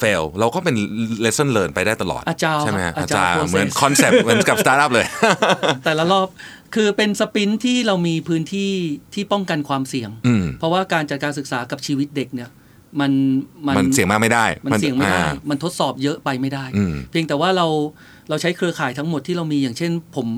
[0.00, 0.74] fail เราก็เป็น
[1.24, 6.26] lesson learn ไปได้ตลอด อาจารย์ใช่ไหมครับอาอาจาจารรย์ย์ process เหมือนคอนเซปต์เหมือนกับสตาร์ทอัพเลยๆแต่ละรอบ
[6.74, 8.70] คือเป็น sprint ที่เรามีพื้นที่
[9.14, 12.50] ที่ป้องกันความเสี่ยงอืมเพราะว่าการจัดการศึกษากับชีวิตเด็กเนี่ย
[13.00, 13.12] มัน
[13.66, 17.66] มันเสี่ยงมากไม่ได้ มันเสี่ยงไม่ได้อ่ามันทดสอบเยอะไปไม่ได้อืมเพียงแต่ว่าเรา
[18.28, 20.28] เราใช้เครือข่ายทั้งหมดที่เรามีอย่างเช่น ผม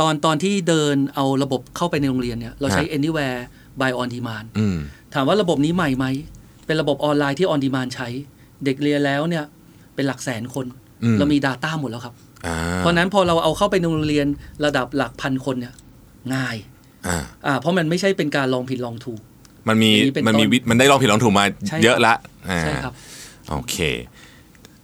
[0.00, 3.38] ตอนตอนที่เดินเอาระบบเข้าไปในโรงเรียนเนี่ยเราใช้ฮะ anywhere
[3.80, 4.76] by on demand อืม
[5.14, 6.06] ถามว่าระบบนี้ใหม่ไหม
[6.66, 8.08] เป็นระบบออนไลน์ที่ on demand ใช้
[8.64, 9.44] เด็กเรียนแล้วเนี่ย
[9.94, 10.66] เป็นหลักแสนคน
[11.04, 12.14] อืมเรามี Data หมดแล้วครับ
[12.46, 14.26] อ่าเพราะฉะนั้นพอเราเอาเข้าไปในโรงเรียน
[14.64, 15.74] ระดับหลักพันคนเนี่ย
[16.34, 16.56] ง่าย
[17.06, 19.20] อ่าอ่าเพราะมันไม่ใช่เป็นการลองผิดลองถูก
[19.68, 22.14] มันมีอย่างนี้เป็นมันมีต้นวิมันได้ลองผิดลองถูกมาใช่เยอะละ
[22.50, 22.94] อ่าใช่ครับ
[23.50, 23.76] โอเค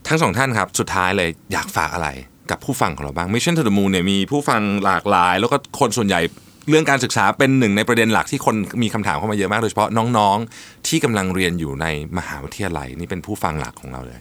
[0.09, 2.09] ทั้งสองท่านครับ สุดท้ายเลยอยากฝากอะไร
[2.51, 6.21] กับผู้ฟังของเราบ้าง Mission to the Moon เนี่ยมีผู้ฟังหลากหลาย แล้วก็คนส่วนใหญ่
[6.69, 9.89] เรื่องการศึกษาเป็นหนึ่งในประเด็นหลักที่คนมีคำถามเข้ามาเยอะมากโดยเฉพาะ
[10.19, 11.87] น้องๆ ที่กำลังเรียนอยู่ใน
[12.19, 14.21] มหาวิทยาลัยนี่เป็นผู้ฟังหลักของเราเลย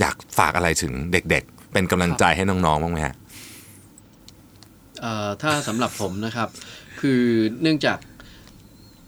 [0.00, 3.14] อยากฝากอะไรถึงเด็กๆ เป็นกำลังใจให้น้องๆบ้างไหมฮะ
[5.00, 6.48] เอ่อถ้าสำหรับผมนะครับ
[7.00, 7.22] คือ
[7.62, 7.98] เนื่องจาก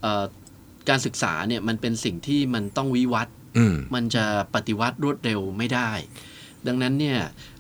[0.03, 0.25] เอ่อ
[0.89, 4.25] การศึกษาเนี่ยมันเป็นสิ่งที่มันต้องวิวัฒน์อืมมันจะ
[4.55, 5.91] ปฏิวัติรวดเร็วไม่ได้
[6.67, 7.52] ดังนั้นเนี่ยเอ่อ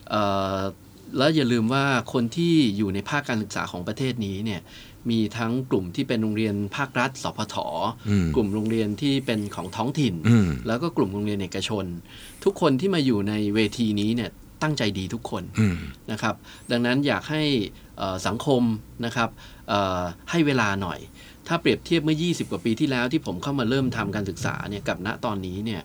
[1.18, 4.60] แล้วอย่าลืมว่าคนที่อยู่ในภาคการศึกษาของประเทศนี้เนี่ย
[5.10, 7.56] มีทั้งกลุ่มที่เป็นโรงเรียนภาครัฐสพท
[8.08, 11.84] อืมกลุ่มโรงเรียนที่เป็นของท้องถิ่นอืมแล้วก็กลุ่มโรงเรียนเอกชน
[12.44, 14.30] ทุกคนที่มาอยู่ในเวทีนี้เนี่ย
[14.62, 15.76] ตั้งใจดีทุกคนอืม
[16.10, 16.34] นะครับ
[16.70, 17.42] ดังนั้นอยากให้
[17.98, 18.62] เอ่อสังคม
[19.04, 19.28] นะครับ
[19.68, 20.00] เอ่อ
[20.30, 20.98] ให้เวลาหน่อย
[21.48, 25.82] ถ้าเปรียบเทียบเมื่อ 20 กว่าปีที่แล้วที่ผมเข้ามาเริ่มทำการศึกษาเนี่ยกับณตอนนี้เนี่ย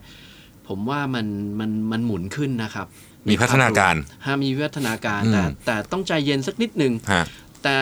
[0.68, 1.26] ผมว่ามัน
[1.60, 2.86] มันมันหมุนขึ้นนะครับ
[3.28, 3.94] มีพัฒนาการ
[4.26, 7.24] ฮะมีวิวัฒนาการอืมแต่แต่ต้องใจเย็นสักนิดหนึ่งฮะ
[7.64, 7.76] แต่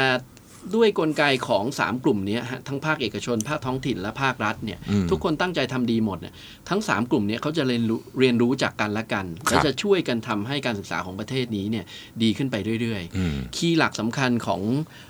[0.76, 6.34] ด้วยกลไกของ 3 กลุ่มเนี้ยฮะทั้งภาคเอกชน ภาคท้องถิ่นและภาครัฐเนี่ยอืมทุกคนตั้งใจทำดีหมดเนี่ย
[6.68, 11.84] ทั้ง 3 กลุ่มเนี้ยเขาจะเรียนรู้เรียนรู้จากกันและกันครับและจะช่วยกันทำให้การศึกษาของประเทศนี้เนี่ย
[12.22, 14.60] ดีขึ้นไปเรื่อยอืมๆคีย์หลักสำคัญของ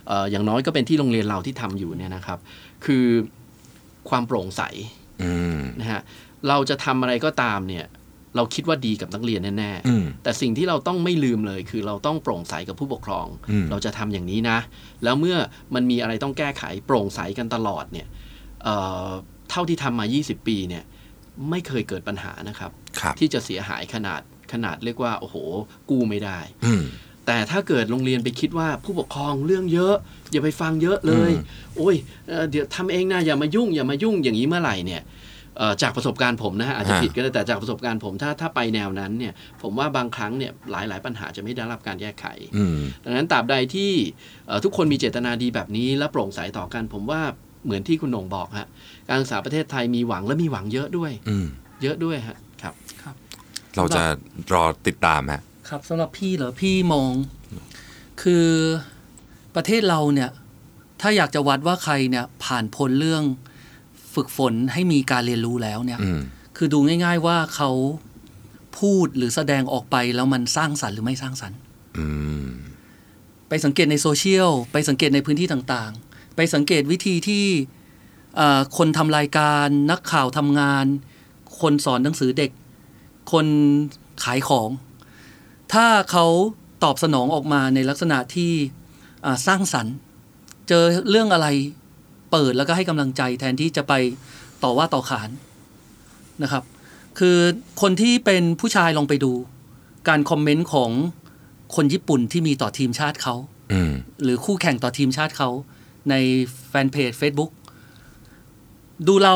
[0.08, 2.38] เอออย่างน้อยก็เป็นที่โรงเรียนเราที่ทำอยู่เนี่ยนะครับ
[2.84, 3.06] คือ
[4.08, 4.62] ความโปร่งใส
[5.22, 6.02] อืมนะฮะ
[6.48, 7.84] เราจะทำอะไรก็ตามเนี่ย
[8.36, 14.58] เราคิดว่าดีกับนักเรียนแน่ๆอืมแต่สิ่งที่เราต้องไม่ลืมเลย คือเราต้องโปร่งใสกับผู้ปกครองอืมเราจะทำอย่างนี้นะ
[15.04, 15.36] แล้วเมื่อ
[15.74, 18.06] มันมีอะไรต้องแก้ไขโปร่งใสกันตลอดเนี่ย
[18.64, 18.74] เอ่
[19.06, 19.08] อ
[19.50, 20.84] เท่าที่ทำมา 20 ปีเนี่ย
[21.50, 22.70] ไม่เคยเกิดปัญหานะครับ
[23.00, 24.20] ครับที่จะเสียหายขนาด
[24.52, 25.36] ขนาดเรียกว่า โอ้โห
[25.90, 26.84] กู้ไม่ได้อืม
[27.26, 29.94] แต่ถ้าเกิดโรงเรียนไปคิดว่าผู้ปกครองเรื่องเยอะ
[30.32, 31.96] อย่าไปฟังเยอะเลยอืมโอ้ย
[32.28, 35.35] เอ่อเดี๋ยวทำเองนะอย่ามายุ่ง อย่ามายุ่งอย่างนี้เมื่อไหร่เนี่ยเอ่อ
[35.82, 39.32] จากประสบการณ์ผมนะฮะอาจจะฮะผิดก็ได้แต่จากประสบการณ์ผมถ้าถ้าไปแนวนั้นเนี่ย
[39.62, 42.24] ผมว่าบางครั้งเนี่ยหลายหลายปัญหาจะไม่ได้รับการแก้ไข
[42.56, 43.92] อืมดังนั้นตราบใดที่
[44.46, 47.20] เอ่อทุกคนมีเจตนาดีแบบนี้และโปร่งใสต่อกัน ผมว่า
[47.64, 48.68] เหมือนที่คุณหนงบอกฮะ
[49.08, 51.46] การศึกษาประเทศไทยมีหวังและมีหวังเยอะด้วยอืม
[51.82, 52.74] เยอะด้วยฮะครับ
[53.76, 54.02] เราจะ
[54.54, 57.12] รอติดตามฮะครับสำหรับพี่เหรอพี่มอง
[58.22, 58.48] คือ
[59.56, 60.30] ประเทศเราเนี่ย
[61.00, 63.24] ถ้าอยากจะวัดว่าใครเนี่ยผ่านพ้นเรื่อง
[64.16, 66.20] ฝึกฝนให้มีการเรียนรู้แล้วเนี่ยอืม
[66.56, 67.70] คือดูง่าย ๆ ว่าเขา
[68.78, 71.58] พูดหรือแสดงออกไปแล้วมันสร้างสรรค์หรือไม่สร้างสรรค์
[71.98, 72.06] อื
[72.44, 72.46] ม
[73.48, 77.44] ไปสังเกตในโซเชียล ไปสังเกตในพื้นที่ต่างๆ ไปสังเกตวิธีที่
[78.36, 80.84] เอ่อคนทำรายการนักข่าวทำงาน
[81.60, 82.50] คนสอนหนังสือเด็ก
[83.32, 83.46] คน
[84.24, 84.70] ขายของ
[85.72, 86.26] ถ้าเขา
[86.84, 88.52] ตอบสนองออกมาในลักษณะที่
[89.24, 89.94] อ่าสร้างสรรค์
[90.68, 91.46] เจอเรื่องอะไร
[92.30, 93.92] เปิดแล้วก็ให้กำลังใจแทนที่จะไป
[94.62, 95.30] ต่อว่าต่อขาน
[96.42, 96.64] นะครับ
[97.18, 97.36] คือ
[97.82, 99.32] คนที่เป็นผู้ชายลองไปดู
[100.08, 100.90] การคอมเมนต์ของ
[101.76, 103.34] คนญี่ปุ่นที่มีต่อทีมชาติเขา
[103.72, 105.50] อืมหรือคู่แข่งต่อทีมชาติเขา
[106.10, 106.14] ใน
[106.68, 107.50] แฟนเพจ Facebook
[109.06, 109.34] ดูเรา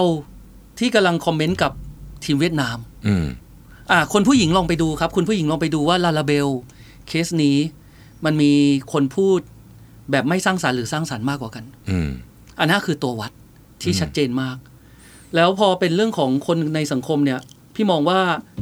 [0.79, 1.73] ที่กำลังคอมเมนต์กับ
[2.25, 3.27] ทีมเวียดนามอืม
[3.91, 6.49] อ่า คนผู้หญิงลองไปดูครับ คุณผู้หญิงลองไปดูว่าลาลาเบล
[7.09, 7.57] เคสนี้
[8.25, 8.53] มันมี
[8.93, 9.41] คนพูด
[10.11, 12.11] แบบไม่สร้างสรรค์หรือสร้างสรรค์มากกว่ากัน อืม
[12.61, 13.33] อันนั้นคือตัววัด
[13.83, 14.57] ที่ชัดเจนมาก
[15.35, 17.41] แล้วพอเป็นเรื่องของคนในสังคมเนี่ย
[17.75, 18.21] พี่มองว่า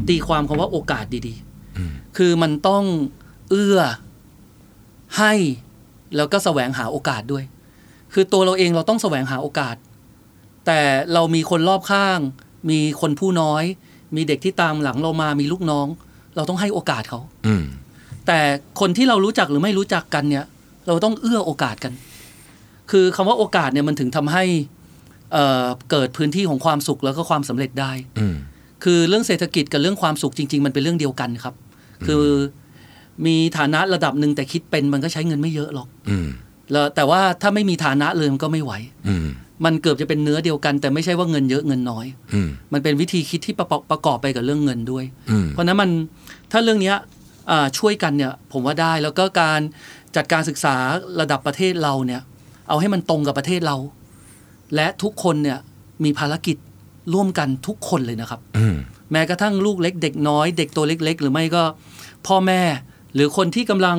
[0.09, 1.35] ตีความคำว่าโอกาสดี
[1.77, 2.85] อืมๆคือมันต้อง
[3.51, 3.79] เอื้อ
[5.19, 5.33] ให้
[6.17, 7.45] แล้วก็แสวงหาโอกาสด้วย
[8.13, 9.77] คือตัวเราเองเราต้องแสวงหาโอกาส
[10.67, 10.81] แต่
[11.15, 12.21] เรามีคนรอบข้าง
[12.71, 13.65] มีคนผู้น้อย
[14.17, 15.87] มีเด็กที่ตามหลังเรามามีลูกน้อง
[16.37, 17.65] เราต้องให้โอกาสเขาอืม
[18.27, 18.41] แต่
[18.81, 20.45] คนที่เรารู้จักหรือไม่รู้จักกันเนี่ย
[20.87, 21.93] เราต้องเอื้อโอกาสกัน
[22.91, 24.45] คือคำว่าโอกาสเนี่ยมันถึงทำให้
[25.33, 28.37] เอ่อเกิดพื้นที่ของความสุขแล้วก็ความสำเร็จได้อืม
[28.85, 31.55] คือเรื่องเศรษฐกิจกับเรื่องความสุขจริง ๆ มันเป็นเรื่องเดียวกันครับ
[32.07, 32.25] คือ
[33.27, 36.29] มีฐานะระดับหนึ่งแต่คิดเป็นมันก็ใช้เงินไม่เยอะหรอกอืม
[36.73, 38.73] แล้วแต่ว่าถ้าไม่มีฐานะเลยมันก็ไม่ไหว
[39.09, 39.29] อืม
[39.65, 45.91] มันเกือบจะเป็นเนื้อเดียวกัน แต่ไม่ใช่ว่าเงินเยอะเงินน้อยอืมมันเป็นวิธีคิดที่ประกอบประกอบไปกับเรื่องเงินด้วยอืมเพราะฉะนั้นมัน
[46.53, 46.97] ถ้าเรื่องเนี้ย
[47.51, 49.61] อ่าช่วยกันเนี่ยผมว่าได้แล้วก็การ
[50.17, 50.75] จัดการศึกษา
[51.21, 52.23] ระดับประเทศเราเนี่ย
[52.69, 53.77] เอาให้มันตรงกับประเทศเรา
[54.75, 55.59] และทุกคนเนี่ย
[56.05, 56.57] มีภารกิจ
[57.15, 58.77] ร่วมกันทุกคนเลยนะครับอืม
[59.13, 61.63] แม้กระทั่งลูกเล็กเด็กน้อยเด็กตัวเล็ก ๆ หรือไม่ก็
[62.27, 62.61] พ่อแม่
[63.15, 63.97] หรือคนที่กำลัง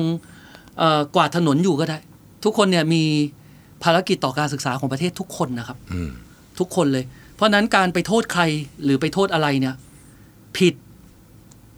[0.78, 1.98] เอ่อกวาดถนนอยู่ก็ได้
[2.44, 3.02] ทุกคนเนี่ยมี
[3.84, 6.10] ภารกิจต่อการศึกษาของประเทศทุกคนนะครับอืม
[6.58, 7.04] ทุกคนเลย
[7.34, 8.42] เพราะฉะนั้นการไปโทษใคร
[8.84, 9.74] หรือไปโทษอะไรเนี่ย
[10.56, 10.74] ผิด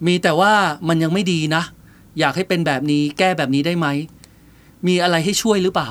[0.07, 0.53] มีแต่ว่า
[0.87, 1.63] มันยังไม่ดีนะ
[2.19, 3.87] อยากให้เป็นแบบนี้แก้แบบนี้ได้ไหม
[4.87, 5.89] มีอะไรให้ช่วยหรือเปล่า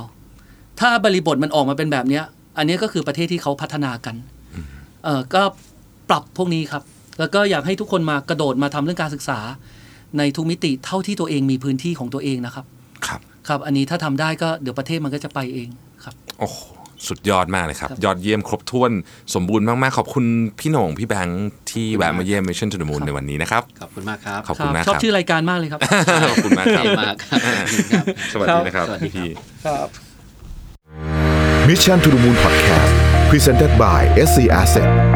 [0.80, 2.24] ถ้าบริบทมันออกมาเป็นแบบเนี้ย
[2.58, 4.14] อันนี้ก็คือประเทศที่เขาพัฒนากัน
[5.04, 5.42] เออก็
[6.10, 6.82] ปรับพวกนี้ครับ
[7.18, 9.38] แล้วก็อยากให้ทุกคนมากระโดดมาทำเรื่องการศึกษา
[10.18, 12.64] ในทุกมิติเท่าที่ตัวเองมีพื้นที่ของตัวเองนะครับ
[13.06, 15.68] ครับ ครับ อันนี้ถ้าทำได้ก็เดี๋ยวประเทศมันก็จะไปเอง
[16.04, 16.58] ครับ โอ้โห
[17.08, 18.90] สุดยอดมากเลยครับครับยอดเยี่ยมครบถ้วน
[19.34, 20.24] สมบูรณ์มาก ๆ ขอบคุณ
[20.58, 25.80] พี่โหน่งพี่แบงค์ที่แวะมาเยี่ยม Mission to the Moon ในวันนี้นะครับ ขอบคุณมากครับ ขอบคุณมากชอบครับชื่อรายการมากเลยครับ
[26.30, 27.40] ขอบคุณมากครับเท่มากครับ
[27.92, 29.30] ครับสวัสดีนะครับสวัสดีครับพี่
[29.66, 30.11] ครับ
[31.66, 35.11] Mission to the Moon Podcast Presented by SC Asset